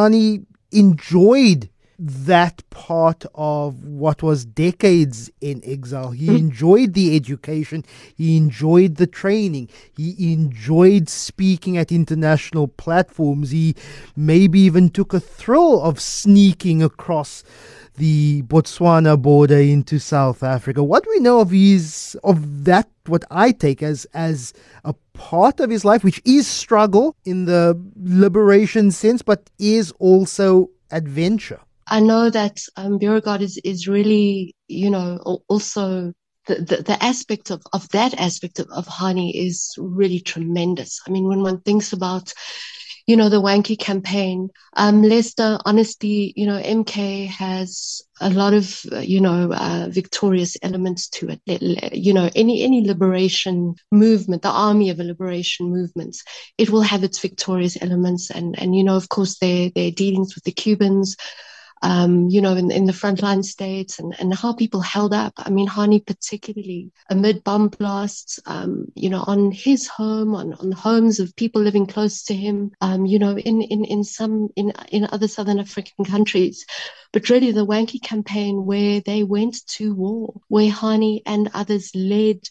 [0.71, 6.11] enjoyed that part of what was decades in exile.
[6.11, 6.37] He mm.
[6.37, 7.83] enjoyed the education,
[8.15, 13.51] he enjoyed the training, he enjoyed speaking at international platforms.
[13.51, 13.75] He
[14.15, 17.43] maybe even took a thrill of sneaking across
[17.95, 20.83] the Botswana border into South Africa.
[20.83, 25.59] What do we know of his of that what I take as as a part
[25.59, 31.59] of his life, which is struggle in the liberation sense, but is also adventure.
[31.87, 36.13] I know that um, Beauregard is, is really, you know, also
[36.47, 41.01] the, the, the, aspect of, of that aspect of, of Hani is really tremendous.
[41.07, 42.33] I mean, when one thinks about,
[43.05, 48.81] you know, the Wankie campaign, um, Lester, honestly, you know, MK has a lot of,
[49.01, 51.93] you know, uh, victorious elements to it.
[51.93, 56.17] You know, any, any liberation movement, the army of a liberation movement,
[56.57, 58.29] it will have its victorious elements.
[58.29, 61.15] And, and, you know, of course, their, their dealings with the Cubans,
[61.81, 65.33] um, you know, in, in the frontline states and, and how people held up.
[65.37, 70.71] I mean, Hani particularly amid bomb blasts, um, you know, on his home, on, on
[70.71, 74.73] homes of people living close to him, um, you know, in, in, in some, in,
[74.91, 76.65] in other Southern African countries.
[77.13, 82.41] But really the Wankie campaign where they went to war, where Hani and others led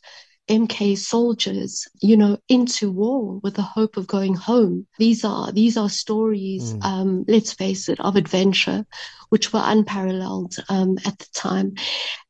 [0.49, 4.87] MK soldiers, you know, into war with the hope of going home.
[4.99, 6.85] These are these are stories, mm.
[6.85, 8.87] um, let's face it, of adventure,
[9.29, 11.75] which were unparalleled um, at the time,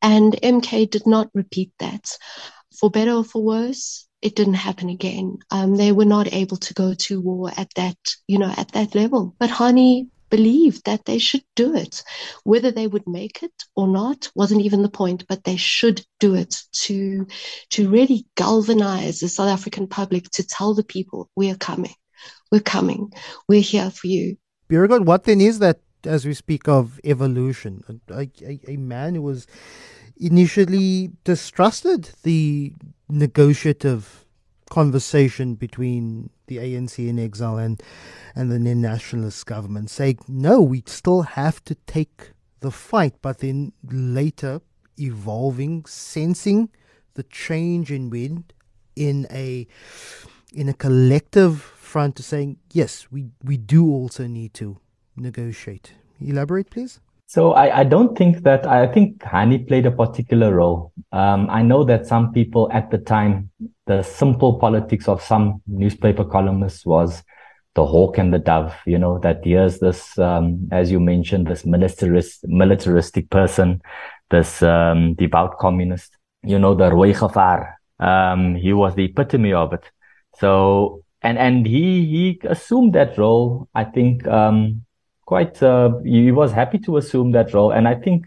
[0.01, 2.17] and MK did not repeat that.
[2.79, 5.39] For better or for worse, it didn't happen again.
[5.51, 8.95] Um, they were not able to go to war at that, you know, at that
[8.95, 9.35] level.
[9.39, 12.03] But Hani believed that they should do it.
[12.45, 16.35] Whether they would make it or not wasn't even the point, but they should do
[16.35, 16.53] it
[16.85, 17.27] to,
[17.71, 21.95] to really galvanize the South African public to tell the people, we are coming.
[22.53, 23.13] We're coming.
[23.49, 24.37] We're here for you.
[24.69, 27.83] Beauregard, what then is that as we speak of evolution?
[28.11, 29.47] A, a, a man who was
[30.19, 32.75] initially distrusted the
[33.09, 34.26] negotiative
[34.71, 37.83] conversation between the ANC in exile and
[38.35, 43.15] and the nationalist government saying no we still have to take the fight.
[43.23, 44.61] But then later
[44.99, 46.71] evolving sensing
[47.15, 48.53] the change in wind
[48.95, 49.67] in a
[50.53, 54.79] in a collective front to saying yes we we do also need to
[55.17, 55.93] negotiate.
[56.21, 60.93] Elaborate please so I, I don't think that I think Hani played a particular role.
[61.11, 63.51] Um, I know that some people at the time,
[63.87, 67.25] the simple politics of some newspaper columnists was
[67.75, 68.75] the hawk and the dove.
[68.87, 73.83] You know that here's this, um, as you mentioned, this militarist, militaristic person,
[74.31, 76.17] this um, devout communist.
[76.45, 77.13] You know the Roy
[77.99, 79.91] Um, he was the epitome of it.
[80.39, 83.69] So and and he he assumed that role.
[83.75, 84.86] I think um,
[85.27, 87.73] quite uh, he was happy to assume that role.
[87.73, 88.27] And i think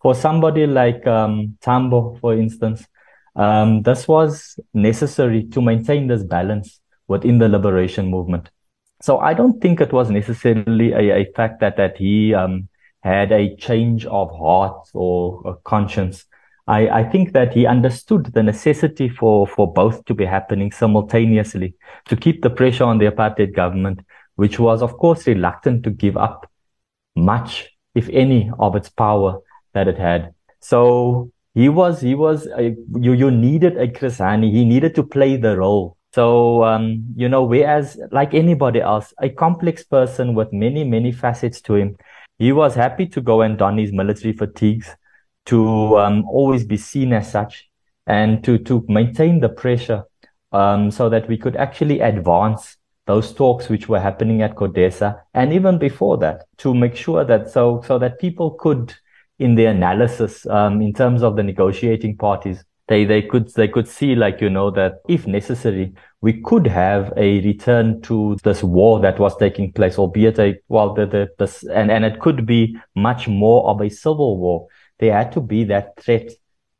[0.00, 2.86] for somebody like um, tambo for instance
[3.34, 8.50] um, this was necessary to maintain this balance within the liberation movement.
[9.02, 12.68] So i don't think it was necessarily a, a fact that that he um,
[13.02, 16.24] had a change of heart or conscience.
[16.66, 21.74] I, I think that he understood the necessity for, for both to be happening simultaneously
[22.06, 24.00] to keep the pressure on the apartheid government
[24.36, 26.50] which was, of course, reluctant to give up
[27.14, 29.40] much, if any, of its power
[29.74, 30.32] that it had.
[30.60, 34.52] So he was he was a, you you needed a Chris Hani.
[34.52, 35.96] He needed to play the role.
[36.12, 41.60] So um, you know, whereas like anybody else, a complex person with many many facets
[41.62, 41.96] to him,
[42.38, 44.88] he was happy to go and don his military fatigues,
[45.46, 47.70] to um, always be seen as such,
[48.06, 50.04] and to to maintain the pressure,
[50.52, 52.75] um, so that we could actually advance
[53.06, 57.50] those talks which were happening at CODESA, and even before that, to make sure that
[57.50, 58.94] so so that people could
[59.38, 63.88] in the analysis um, in terms of the negotiating parties they they could they could
[63.88, 69.00] see like you know that if necessary we could have a return to this war
[69.00, 72.76] that was taking place albeit a well the, the this and and it could be
[72.94, 74.68] much more of a civil war.
[74.98, 76.30] There had to be that threat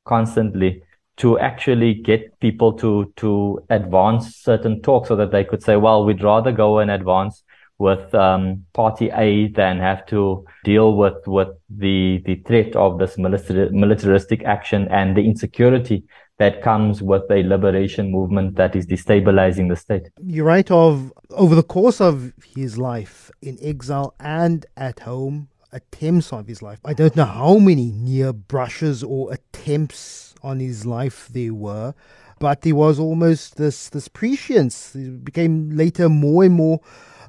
[0.05, 0.83] constantly
[1.17, 6.05] to actually get people to to advance certain talks so that they could say well
[6.05, 7.43] we'd rather go and advance
[7.79, 13.19] with um, Party A than have to deal with with the the threat of this
[13.19, 16.05] military, militaristic action and the insecurity
[16.39, 20.09] that comes with a liberation movement that is destabilizing the state.
[20.23, 26.33] You write of over the course of his life in exile and at home, attempts
[26.33, 26.79] of his life.
[26.85, 31.93] I don't know how many near brushes or attempts on his life there were,
[32.39, 34.93] but there was almost this this prescience.
[34.93, 36.81] He became later more and more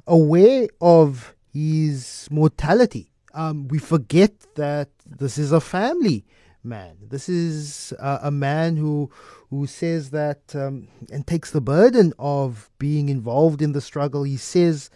[0.06, 3.10] aware of his mortality.
[3.34, 6.24] Um, we forget that this is a family
[6.62, 6.96] man.
[7.08, 9.10] This is uh, a man who
[9.50, 14.22] who says that um, and takes the burden of being involved in the struggle.
[14.22, 14.90] He says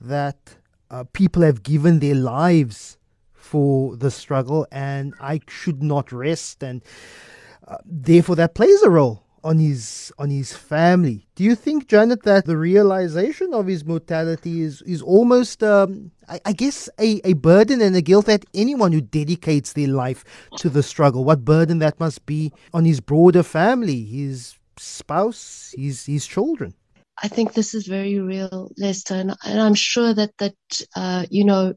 [0.00, 0.56] that
[0.90, 2.96] uh, people have given their lives
[3.34, 6.82] for the struggle, and I should not rest, and
[7.68, 11.26] uh, therefore that plays a role on his on his family.
[11.34, 16.40] Do you think, Janet, that the realization of his mortality is is almost, um, I,
[16.46, 20.24] I, guess, a, a burden and a guilt that anyone who dedicates their life
[20.56, 26.06] to the struggle, what burden that must be on his broader family, his spouse, his
[26.06, 26.74] his children.
[27.20, 30.54] I think this is very real, Lester, and, and I'm sure that that
[30.96, 31.74] uh, you know,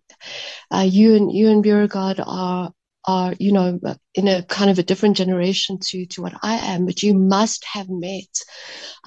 [0.71, 2.71] uh, you and you and Beauregard are
[3.05, 3.79] are, you know,
[4.15, 7.65] in a kind of a different generation to, to what I am, but you must
[7.65, 8.29] have met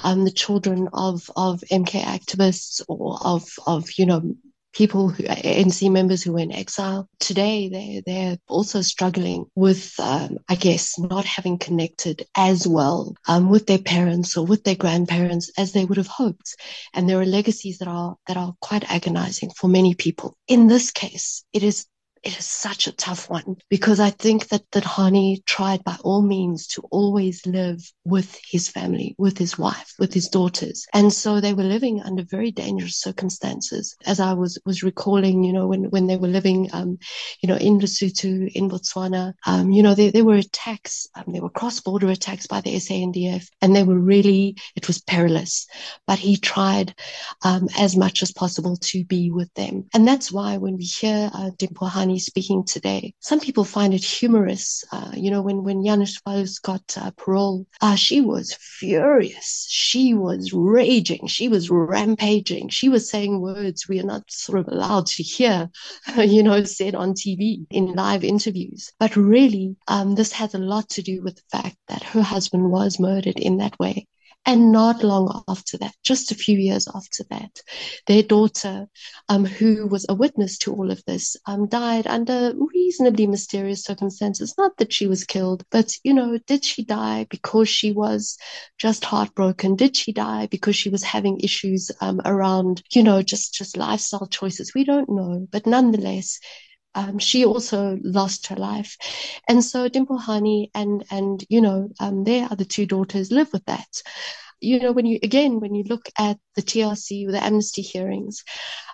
[0.03, 4.35] um, the children of, of MK activists or of, of, you know,
[4.75, 7.09] people who ANC members who were in exile.
[7.21, 13.49] Today they they're also struggling with um, I guess not having connected as well um,
[13.49, 16.57] with their parents or with their grandparents as they would have hoped.
[16.93, 20.37] And there are legacies that are that are quite agonizing for many people.
[20.49, 21.87] In this case it is
[22.25, 26.23] it is such a tough one because I think that, that Hani tried by all
[26.23, 30.87] means to always live with his family, with his wife, with his daughters.
[30.95, 33.95] And so they were living under very dangerous circumstances.
[34.07, 36.99] As I was, was recalling, you know, when, when they were living, um,
[37.43, 41.43] you know, in Lesotho, in Botswana, um, you know, there, there were attacks, um, there
[41.43, 45.67] were cross-border attacks by the SANDF and they were really, it was perilous,
[46.07, 46.95] but he tried,
[47.45, 49.87] um, as much as possible to be with them.
[49.93, 53.15] And that's why when we hear, uh, Hani speaking today.
[53.21, 54.85] Some people find it humorous.
[54.93, 59.67] Uh, you know, when, when Janusz Waluś got uh, parole, uh, she was furious.
[59.69, 61.27] She was raging.
[61.27, 62.69] She was rampaging.
[62.69, 65.71] She was saying words we are not sort of allowed to hear,
[66.17, 68.93] you know, said on TV in live interviews.
[68.99, 72.71] But really, um, this has a lot to do with the fact that her husband
[72.71, 74.07] was murdered in that way.
[74.47, 77.63] And not long after that, just a few years after that,
[78.07, 78.89] their daughter,
[79.31, 84.55] um, who was a witness to all of this, um, died under reasonably mysterious circumstances.
[84.59, 88.37] Not that she was killed, but, you know, did she die because she was
[88.77, 89.77] just heartbroken?
[89.77, 94.27] Did she die because she was having issues, um, around, you know, just, just lifestyle
[94.27, 94.73] choices?
[94.75, 95.49] We don't know.
[95.51, 96.39] But nonetheless,
[96.95, 98.97] um, she also lost her life.
[99.49, 103.65] And so Limpho Hani and, and, you know, um, their other two daughters live with
[103.67, 104.03] that.
[104.61, 108.45] You know, when you, again, when you look at the TRC, the amnesty hearings,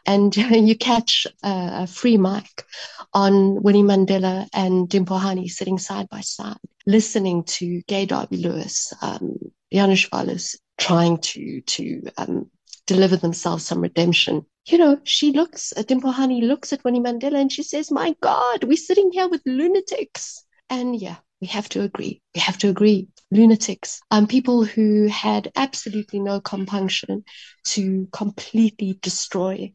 [0.07, 2.65] and you catch a, a free mic
[3.13, 9.37] on Winnie Mandela and Limpho Hani sitting side by side, listening to Gaye Derby-Lewis, um,
[9.73, 12.51] Janusz Waluś trying to, to, um,
[12.95, 14.45] deliver themselves some redemption.
[14.67, 18.15] You know, she looks at Limpho Hani looks at Winnie Mandela and she says, My
[18.21, 20.45] God, we're sitting here with lunatics.
[20.69, 22.21] And yeah, we have to agree.
[22.35, 23.09] We have to agree.
[23.31, 27.25] Lunatics, um, people who had absolutely no compunction
[27.67, 29.73] to completely destroy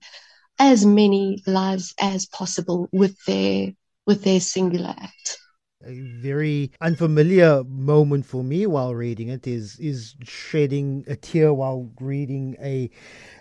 [0.59, 3.72] as many lives as possible with their
[4.05, 5.39] with their singular act.
[5.86, 11.89] A very unfamiliar moment for me while reading it is is shedding a tear while
[11.99, 12.89] reading a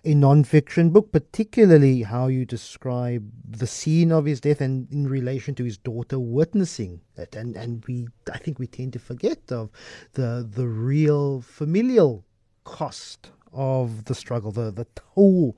[0.04, 5.54] a non-fiction book, particularly how you describe the scene of his death and in relation
[5.54, 7.34] to his daughter witnessing it.
[7.34, 9.70] And and we I think we tend to forget of
[10.12, 12.24] the the real familial
[12.64, 15.56] cost of the struggle, the the toll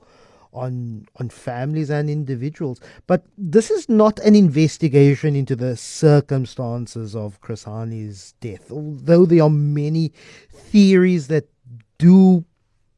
[0.52, 2.80] on on families and individuals.
[3.06, 9.42] But this is not an investigation into the circumstances of Chris Hani's death, although there
[9.42, 10.12] are many
[10.52, 11.48] theories that
[11.98, 12.44] do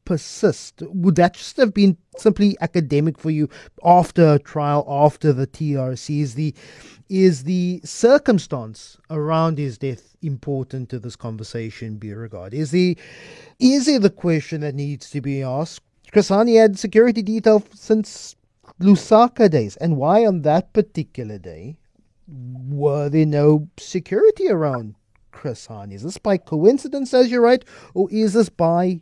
[0.09, 0.81] persist.
[0.81, 3.47] Would that just have been simply academic for you
[3.85, 6.21] after trial, after the TRC?
[6.21, 6.55] Is the
[7.09, 12.55] is the circumstance around his death important to this conversation, Beauregard?
[12.55, 12.97] Is the
[13.59, 15.83] is it the question that needs to be asked?
[16.11, 18.35] Chris had security detail since
[18.79, 19.75] Lusaka days.
[19.77, 21.77] And why on that particular day
[22.27, 24.95] were there no security around
[25.31, 28.99] Chris Is this by coincidence, as you write, or is this by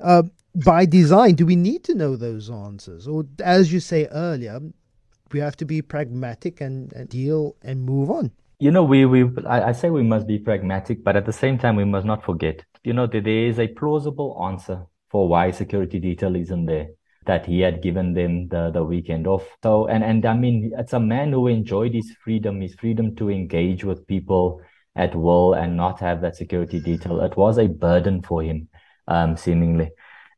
[0.00, 0.24] uh,
[0.54, 1.34] by design?
[1.34, 3.08] Do we need to know those answers?
[3.08, 4.60] Or, as you say earlier,
[5.30, 8.32] we have to be pragmatic and, and deal and move on?
[8.58, 11.58] You know, we, we I, I say we must be pragmatic, but at the same
[11.58, 16.00] time, we must not forget, you know, there is a plausible answer for why security
[16.00, 16.88] detail isn't there
[17.26, 19.46] that he had given them the, the weekend off.
[19.62, 23.30] So, and, and I mean, it's a man who enjoyed his freedom, his freedom to
[23.30, 24.60] engage with people
[24.96, 27.20] at will and not have that security detail.
[27.20, 28.68] It was a burden for him,
[29.06, 29.90] um, seemingly.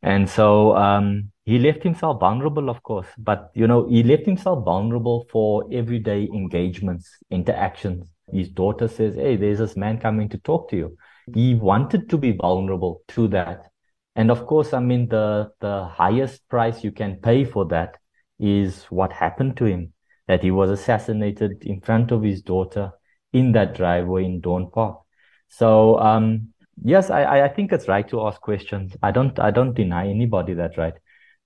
[0.03, 4.65] And so, um, he left himself vulnerable, of course, but, you know, he left himself
[4.65, 8.11] vulnerable for everyday engagements, interactions.
[8.33, 10.97] His daughter says, Hey, there's this man coming to talk to you.
[11.35, 13.71] He wanted to be vulnerable to that
[14.17, 17.97] and of course, I mean, the, the highest price you can pay for that
[18.39, 19.93] is what happened to him,
[20.29, 22.93] that he was assassinated in front of his daughter
[23.33, 25.01] in that driveway in Dawn Park.
[25.49, 26.53] So, um,
[26.83, 28.97] yes, I, I think it's right to ask questions.
[29.03, 30.95] I don't, I don't deny anybody that right.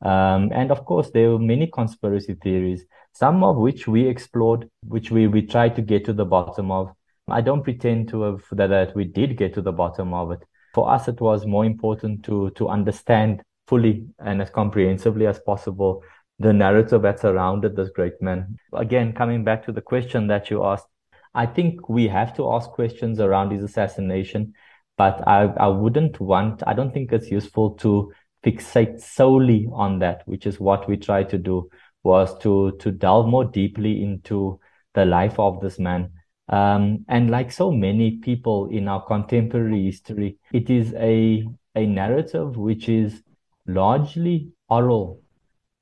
[0.03, 5.11] Um, and of course, there were many conspiracy theories, some of which we explored, which
[5.11, 6.93] we, we tried to get to the bottom of.
[7.29, 10.41] I don't pretend to have that, that we did get to the bottom of it
[10.75, 16.03] for us, it was more important to to understand fully and as comprehensively as possible
[16.39, 18.57] the narrative that surrounded this great man.
[18.73, 20.87] Again, coming back to the question that you asked,
[21.35, 24.55] I think we have to ask questions around his assassination,
[24.97, 28.13] but I, I wouldn't want, I don't think it's useful to
[28.45, 31.69] fixate solely on that, which is what we tried to do,
[32.05, 34.61] was to, to delve more deeply into
[34.95, 36.11] the life of this man
[36.49, 42.57] um, and like so many people in our contemporary history, it is a, a narrative
[42.57, 43.23] which is
[43.67, 45.21] largely oral.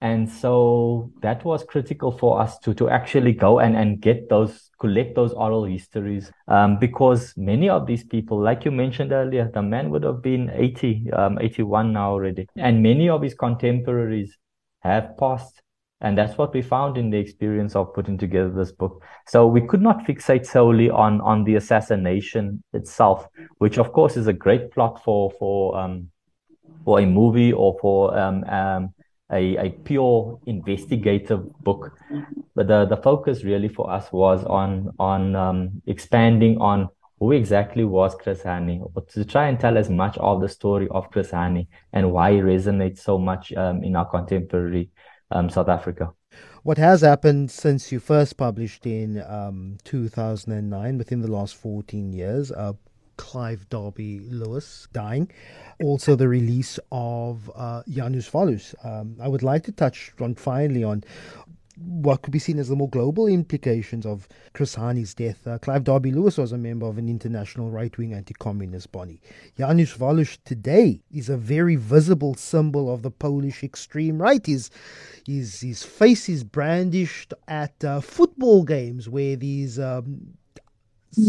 [0.00, 4.70] And so that was critical for us to, to actually go and, and get those,
[4.78, 6.30] collect those oral histories.
[6.48, 10.50] Um, because many of these people, like you mentioned earlier, the man would have been
[10.52, 12.46] 80, um, 81 now already.
[12.56, 14.36] And many of his contemporaries
[14.80, 15.62] have passed
[16.01, 19.03] and that's what we found in the experience of putting together this book.
[19.26, 23.26] So we could not fixate solely on, on the assassination itself,
[23.59, 26.11] which of course is a great plot for, for, um,
[26.84, 28.94] for a movie or for, um, um,
[29.32, 31.99] a, a pure investigative book.
[32.55, 37.84] But the, the focus really for us was on, on, um, expanding on who exactly
[37.84, 42.12] was Chris or to try and tell as much of the story of Chris and
[42.12, 44.90] why he resonates so much um, in our contemporary
[45.30, 46.12] um, South Africa.
[46.62, 52.50] What has happened since you first published in um, 2009, within the last 14 years,
[52.50, 52.72] uh,
[53.16, 55.30] Clive Derby-Lewis dying,
[55.82, 58.74] also the release of uh, Janusz Waluś.
[58.84, 61.04] Um, I would like to touch on finally on
[61.76, 65.46] what could be seen as the more global implications of Chris Hani's death.
[65.46, 69.20] Uh, Clive Derby-Lewis was a member of an international right wing anti communist body.
[69.58, 74.44] Janusz Waluś today is a very visible symbol of the Polish extreme right.
[74.46, 74.70] His,
[75.26, 79.78] his, his face is brandished at uh, football games where these.
[79.78, 80.36] Um,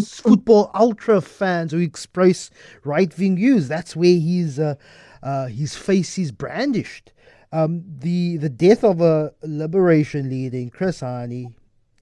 [0.05, 2.49] football ultra fans who express
[2.83, 3.69] right wing views.
[3.69, 4.75] That's where his uh,
[5.23, 7.13] uh, his face is brandished.
[7.51, 11.53] Um, the the death of a liberation leader in Chris Hani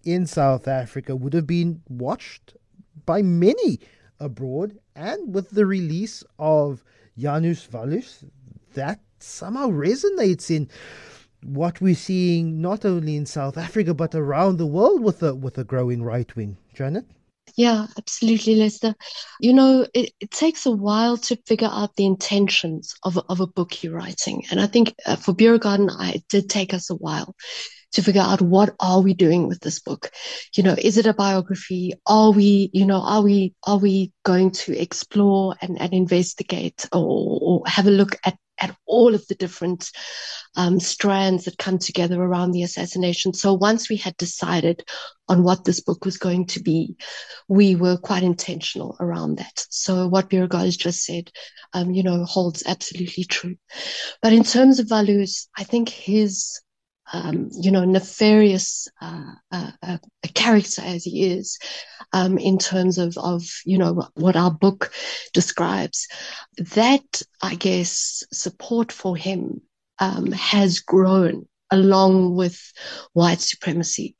[0.03, 2.55] in South Africa would have been watched
[3.05, 3.79] by many
[4.19, 6.83] abroad, and with the release of
[7.17, 8.23] Janusz Waluś,
[8.73, 10.69] that somehow resonates in
[11.43, 15.57] what we're seeing not only in South Africa but around the world with a with
[15.57, 16.57] a growing right wing.
[16.73, 17.05] Janet.
[17.57, 18.95] Yeah, absolutely, Lester.
[19.39, 23.47] You know, it, it takes a while to figure out the intentions of of a
[23.47, 24.43] book you're writing.
[24.51, 27.33] And I think uh, for Beauregard, I, it did take us a while
[27.95, 30.11] to figure out what are we doing with this book?
[30.55, 31.93] You know, is it a biography?
[32.05, 37.39] Are we, you know, are we, are we going to explore and, and investigate or,
[37.41, 39.91] or have a look at at all of the different
[40.55, 43.33] um, strands that come together around the assassination.
[43.33, 44.83] So once we had decided
[45.27, 46.95] on what this book was going to be,
[47.47, 49.65] we were quite intentional around that.
[49.69, 51.31] So what has just said,
[51.73, 53.55] um, you know, holds absolutely true.
[54.21, 56.61] But in terms of Waluś, I think his
[57.13, 59.97] um, you know, nefarious uh, uh,
[60.33, 61.59] character as he is,
[62.13, 64.91] um, in terms of, of, you know, what our book
[65.33, 66.07] describes.
[66.57, 69.61] That, I guess, support for him
[69.99, 72.59] um, has grown along with
[73.13, 74.15] white supremacy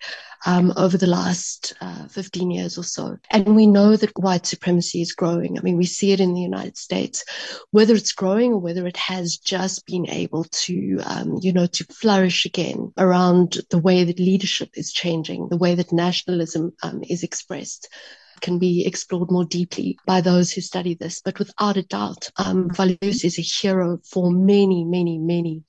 [0.45, 3.17] um, over the last uh, 15 years or so.
[3.31, 5.57] And we know that white supremacy is growing.
[5.57, 7.23] I mean, we see it in the United States,
[7.71, 11.83] whether it's growing or whether it has just been able to, um, you know, to
[11.85, 17.23] flourish again around the way that leadership is changing, the way that nationalism um, is
[17.23, 17.89] expressed
[18.41, 21.21] can be explored more deeply by those who study this.
[21.23, 25.63] But without a doubt, um, Waluś is a hero for many, many, many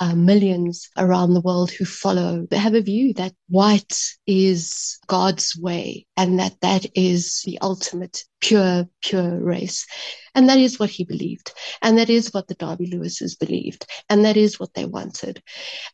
[0.00, 6.06] uh, millions around the world who follow, have a view that white is God's way
[6.20, 9.86] and that that is the ultimate pure, pure race.
[10.34, 11.52] And that is what he believed.
[11.82, 13.86] And that is what the Derby-Lewises believed.
[14.08, 15.42] And that is what they wanted.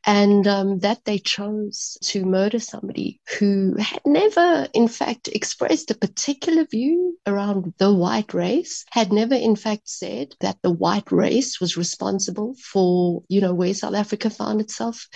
[0.04, 5.96] And um, that they chose to murder somebody who had never, in fact, expressed a
[5.96, 11.60] particular view around the white race, had never, in fact, said that the white race
[11.60, 15.08] was responsible for, you know, where South Africa found itself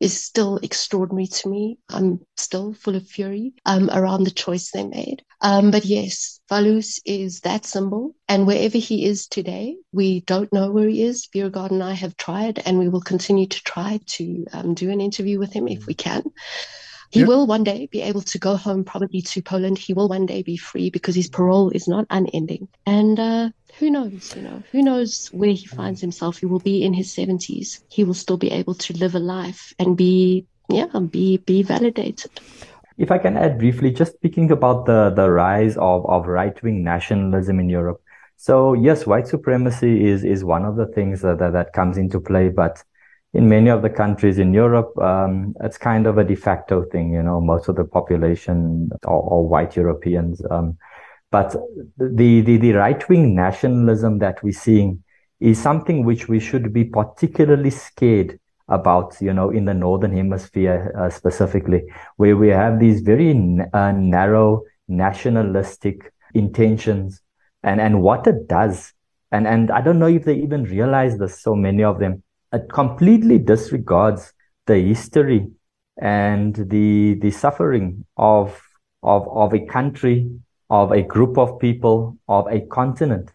[0.00, 1.78] is still extraordinary to me.
[1.88, 5.22] I'm still full of fury um, around the choice they made.
[5.40, 8.14] Um, but yes, Waluś is that symbol.
[8.28, 11.26] And wherever he is today, we don't know where he is.
[11.26, 15.00] Beauregard and I have tried, and we will continue to try to um, do an
[15.00, 16.22] interview with him if we can.
[17.10, 17.28] He yep.
[17.28, 19.78] will one day be able to go home, probably to Poland.
[19.78, 22.68] He will one day be free because his parole is not unending.
[22.84, 26.38] And uh, who knows, you know, who knows where he finds himself.
[26.38, 27.80] He will be in his 70s.
[27.88, 32.30] He will still be able to live a life and be, yeah, be, be validated.
[32.98, 36.82] If I can add briefly, just speaking about the, the rise of, of right wing
[36.82, 38.02] nationalism in Europe.
[38.36, 42.20] So, yes, white supremacy is, is one of the things that, that, that comes into
[42.20, 42.82] play, but
[43.34, 47.12] in many of the countries in Europe, um, it's kind of a de facto thing.
[47.12, 50.42] You know, most of the population are, are white Europeans.
[50.50, 50.78] Um,
[51.30, 51.54] but
[51.98, 55.04] the, the, the right wing nationalism that we're seeing
[55.40, 60.94] is something which we should be particularly scared about, you know, in the Northern Hemisphere
[60.98, 61.82] uh, specifically,
[62.16, 63.30] where we have these very
[63.72, 67.20] uh, narrow nationalistic intentions
[67.62, 68.92] and, and what it does.
[69.30, 72.72] And, and I don't know if they even realize this, so many of them it
[72.72, 74.32] completely disregards
[74.66, 75.48] the history
[76.00, 78.60] and the the suffering of
[79.02, 80.30] of of a country,
[80.70, 83.32] of a group of people, of a continent,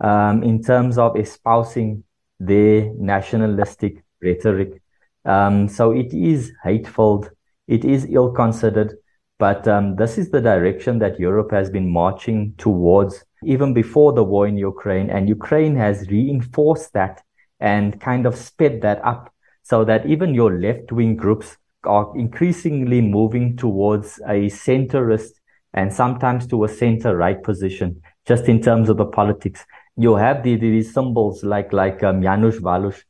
[0.00, 2.04] um, in terms of espousing
[2.40, 4.82] their nationalistic rhetoric.
[5.24, 7.28] Um, so it is hateful,
[7.68, 8.94] it is ill considered,
[9.38, 14.24] but um, this is the direction that Europe has been marching towards even before the
[14.24, 17.22] war in Ukraine, and Ukraine has reinforced that
[17.60, 23.00] and kind of sped that up so that even your left wing groups are increasingly
[23.00, 25.32] moving towards a centrist
[25.72, 29.64] and sometimes to a center right position, just in terms of the politics.
[29.96, 33.02] You have the, these symbols like, like um, Janusz Waluś,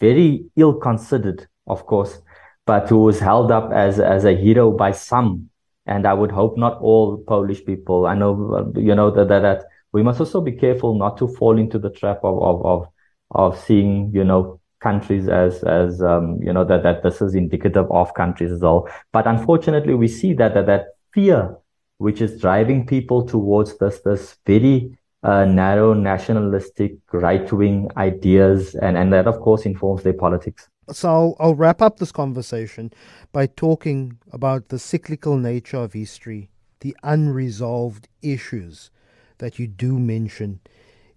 [0.00, 2.20] very ill considered, of course,
[2.66, 5.50] but who was held up as, as a hero by some.
[5.86, 8.06] And I would hope not all Polish people.
[8.06, 11.58] I know, you know, that, that, that we must also be careful not to fall
[11.58, 12.88] into the trap of, of, of
[13.32, 17.90] of seeing, you know, countries as as um, you know that that this is indicative
[17.90, 18.88] of countries as well.
[19.12, 21.56] But unfortunately, we see that that, that fear,
[21.98, 28.96] which is driving people towards this this very uh, narrow nationalistic right wing ideas, and
[28.96, 30.68] and that of course informs their politics.
[30.92, 32.92] So I'll, I'll wrap up this conversation
[33.32, 36.50] by talking about the cyclical nature of history,
[36.80, 38.90] the unresolved issues
[39.38, 40.60] that you do mention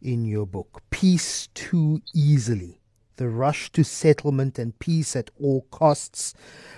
[0.02, 0.82] in your book.
[0.90, 2.80] Peace too easily.
[3.16, 6.34] The rush to settlement and peace at all costs,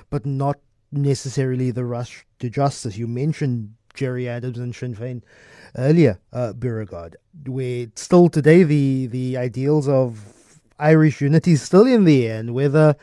[0.09, 0.59] but not
[0.91, 2.97] necessarily the rush to justice.
[2.97, 5.21] You mentioned Gerry Adams and Sinn Féin
[5.77, 7.17] earlier, uh, Beauregard,
[7.47, 12.53] where still today the, the ideals of Irish unity is still in the air, and
[12.53, 12.95] whether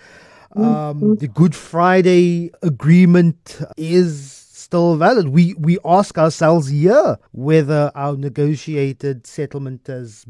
[0.54, 1.14] um, mm-hmm.
[1.14, 5.28] the Good Friday Agreement is still valid.
[5.28, 10.26] We we ask ourselves here whether our negotiated settlement has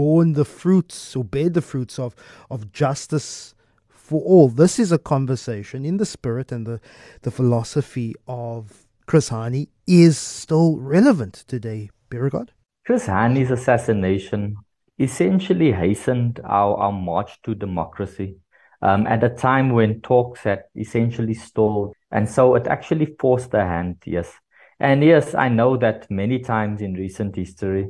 [0.00, 2.14] borne the fruits or bear the fruits of,
[2.50, 3.54] of justice
[3.88, 4.48] for all.
[4.48, 6.80] This is a conversation in the spirit and the,
[7.20, 12.52] the philosophy of Chris Hani is still relevant today, Beauregard.
[12.86, 14.54] Chris Hani's assassination
[15.00, 18.36] essentially hastened our, our march to democracy
[18.82, 21.92] um, at a time when talks had essentially stalled.
[22.12, 24.32] And so it actually forced the hand, yes.
[24.78, 27.88] And yes, I know that many times in recent history,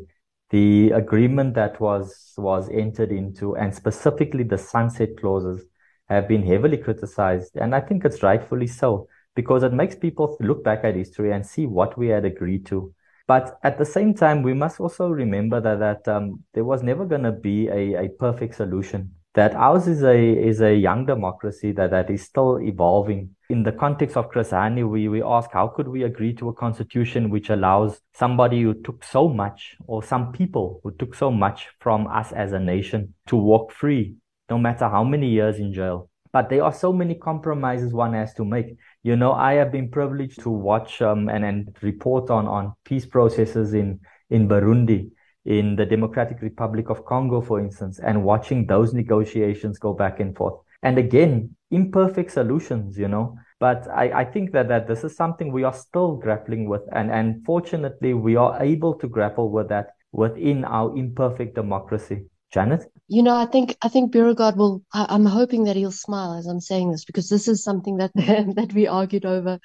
[0.48, 5.66] the agreement that was was entered into, and specifically the sunset clauses,
[6.08, 7.56] have been heavily criticized.
[7.56, 9.06] And I think it's rightfully so,
[9.40, 12.92] because it makes people look back at history and see what we had agreed to.
[13.26, 17.04] But at the same time, we must also remember that, that um, there was never
[17.06, 20.18] going to be a, a perfect solution that ours is a
[20.50, 23.30] is a young democracy that, that is still evolving.
[23.48, 26.54] In the context of Chris Hani, we, we ask how could we agree to a
[26.54, 31.68] constitution which allows somebody who took so much, or some people who took so much
[31.78, 34.16] from us as a nation to walk free,
[34.48, 36.08] no matter how many years in jail.
[36.32, 38.76] But there are so many compromises one has to make.
[39.02, 43.06] You know, I have been privileged to watch um, and, and report on, on peace
[43.06, 45.10] processes in, in Burundi
[45.46, 50.36] in the Democratic Republic of Congo, for instance, and watching those negotiations go back and
[50.36, 50.60] forth.
[50.82, 53.36] And again, imperfect solutions, you know.
[53.58, 56.82] But I, I think that, that this is something we are still grappling with.
[56.92, 62.26] And, and fortunately, we are able to grapple with that within our imperfect democracy.
[62.52, 62.90] Janet?
[63.12, 64.84] You know, I think I think Beauregard will.
[64.94, 68.12] I, am hoping that he'll smile as I'm saying this because this is something that
[68.14, 69.58] that we argued over,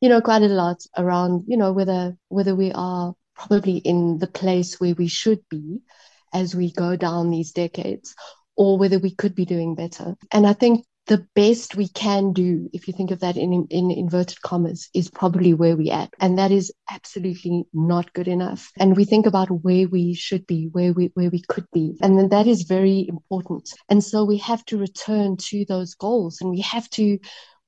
[0.00, 4.26] you know, quite a lot around, you know, whether whether we are probably in the
[4.26, 5.82] place where we should be
[6.32, 8.14] as we go down these decades
[8.56, 10.16] or whether we could be doing better.
[10.32, 13.90] And I think the best we can do, if you think of that in, in
[13.90, 16.12] inverted commas, is probably where we're at.
[16.20, 18.70] And that is absolutely not good enough.
[18.78, 21.96] And we think about where we should be, where we, where we could be.
[22.02, 23.70] And then that is very important.
[23.88, 27.18] And so we have to return to those goals and we have to,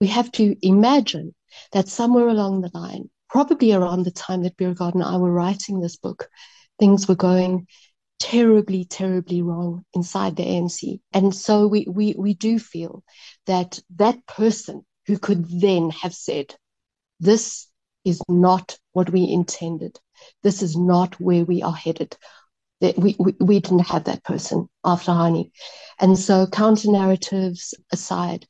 [0.00, 1.34] we have to imagine
[1.72, 5.80] that somewhere along the line, probably around the time that Beauregard and I were writing
[5.80, 6.28] this book,
[6.78, 7.66] things were going
[8.20, 11.00] terribly, terribly wrong inside the ANC.
[11.12, 13.02] And so we, we, we do feel
[13.46, 16.54] that that person who could then have said,
[17.18, 17.66] this
[18.04, 19.98] is not what we intended.
[20.42, 22.16] This is not where we are headed.
[22.80, 25.50] That we, we, we didn't have that person after Hani.
[25.98, 28.46] And so counter narratives aside,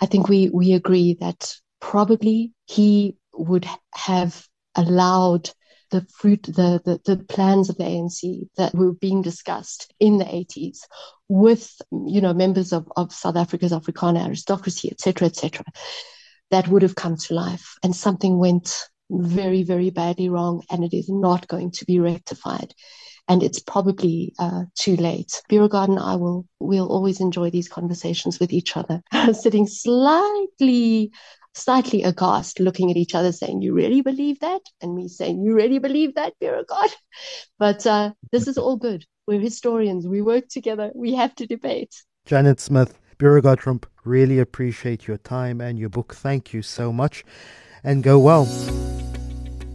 [0.00, 5.50] I think we, we agree that probably he would have allowed
[5.90, 10.24] the fruit, the, the, the plans of the ANC that were being discussed in the
[10.24, 10.78] 80s
[11.28, 15.64] with, you know, members of, of South Africa's Afrikaner aristocracy, etc., etc.,
[16.50, 17.74] that would have come to life.
[17.82, 18.74] And something went
[19.10, 22.74] very, very badly wrong, and it is not going to be rectified.
[23.30, 25.42] And it's probably uh, too late.
[25.50, 29.02] Beauregard and I will will always enjoy these conversations with each other,
[29.34, 31.12] sitting slightly
[31.54, 34.60] slightly aghast, looking at each other, saying, You really believe that?
[34.80, 36.90] And me saying, You really believe that, Beauregard?
[37.58, 39.04] But uh, this is all good.
[39.26, 40.06] We're historians.
[40.06, 40.90] We work together.
[40.94, 41.94] We have to debate.
[42.24, 46.14] Janet Smith, Beauregard Tromp, really appreciate your time and your book.
[46.14, 47.24] Thank you so much
[47.82, 48.44] and go well.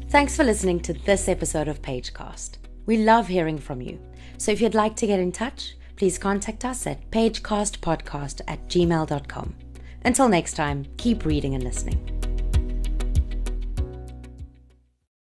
[0.09, 2.57] Thanks for listening to this episode of Pagecast.
[2.85, 3.99] We love hearing from you.
[4.37, 9.55] So if you'd like to get in touch, please contact us at pagecastpodcast at gmail.com.
[10.05, 12.22] Until next time, keep reading and listening.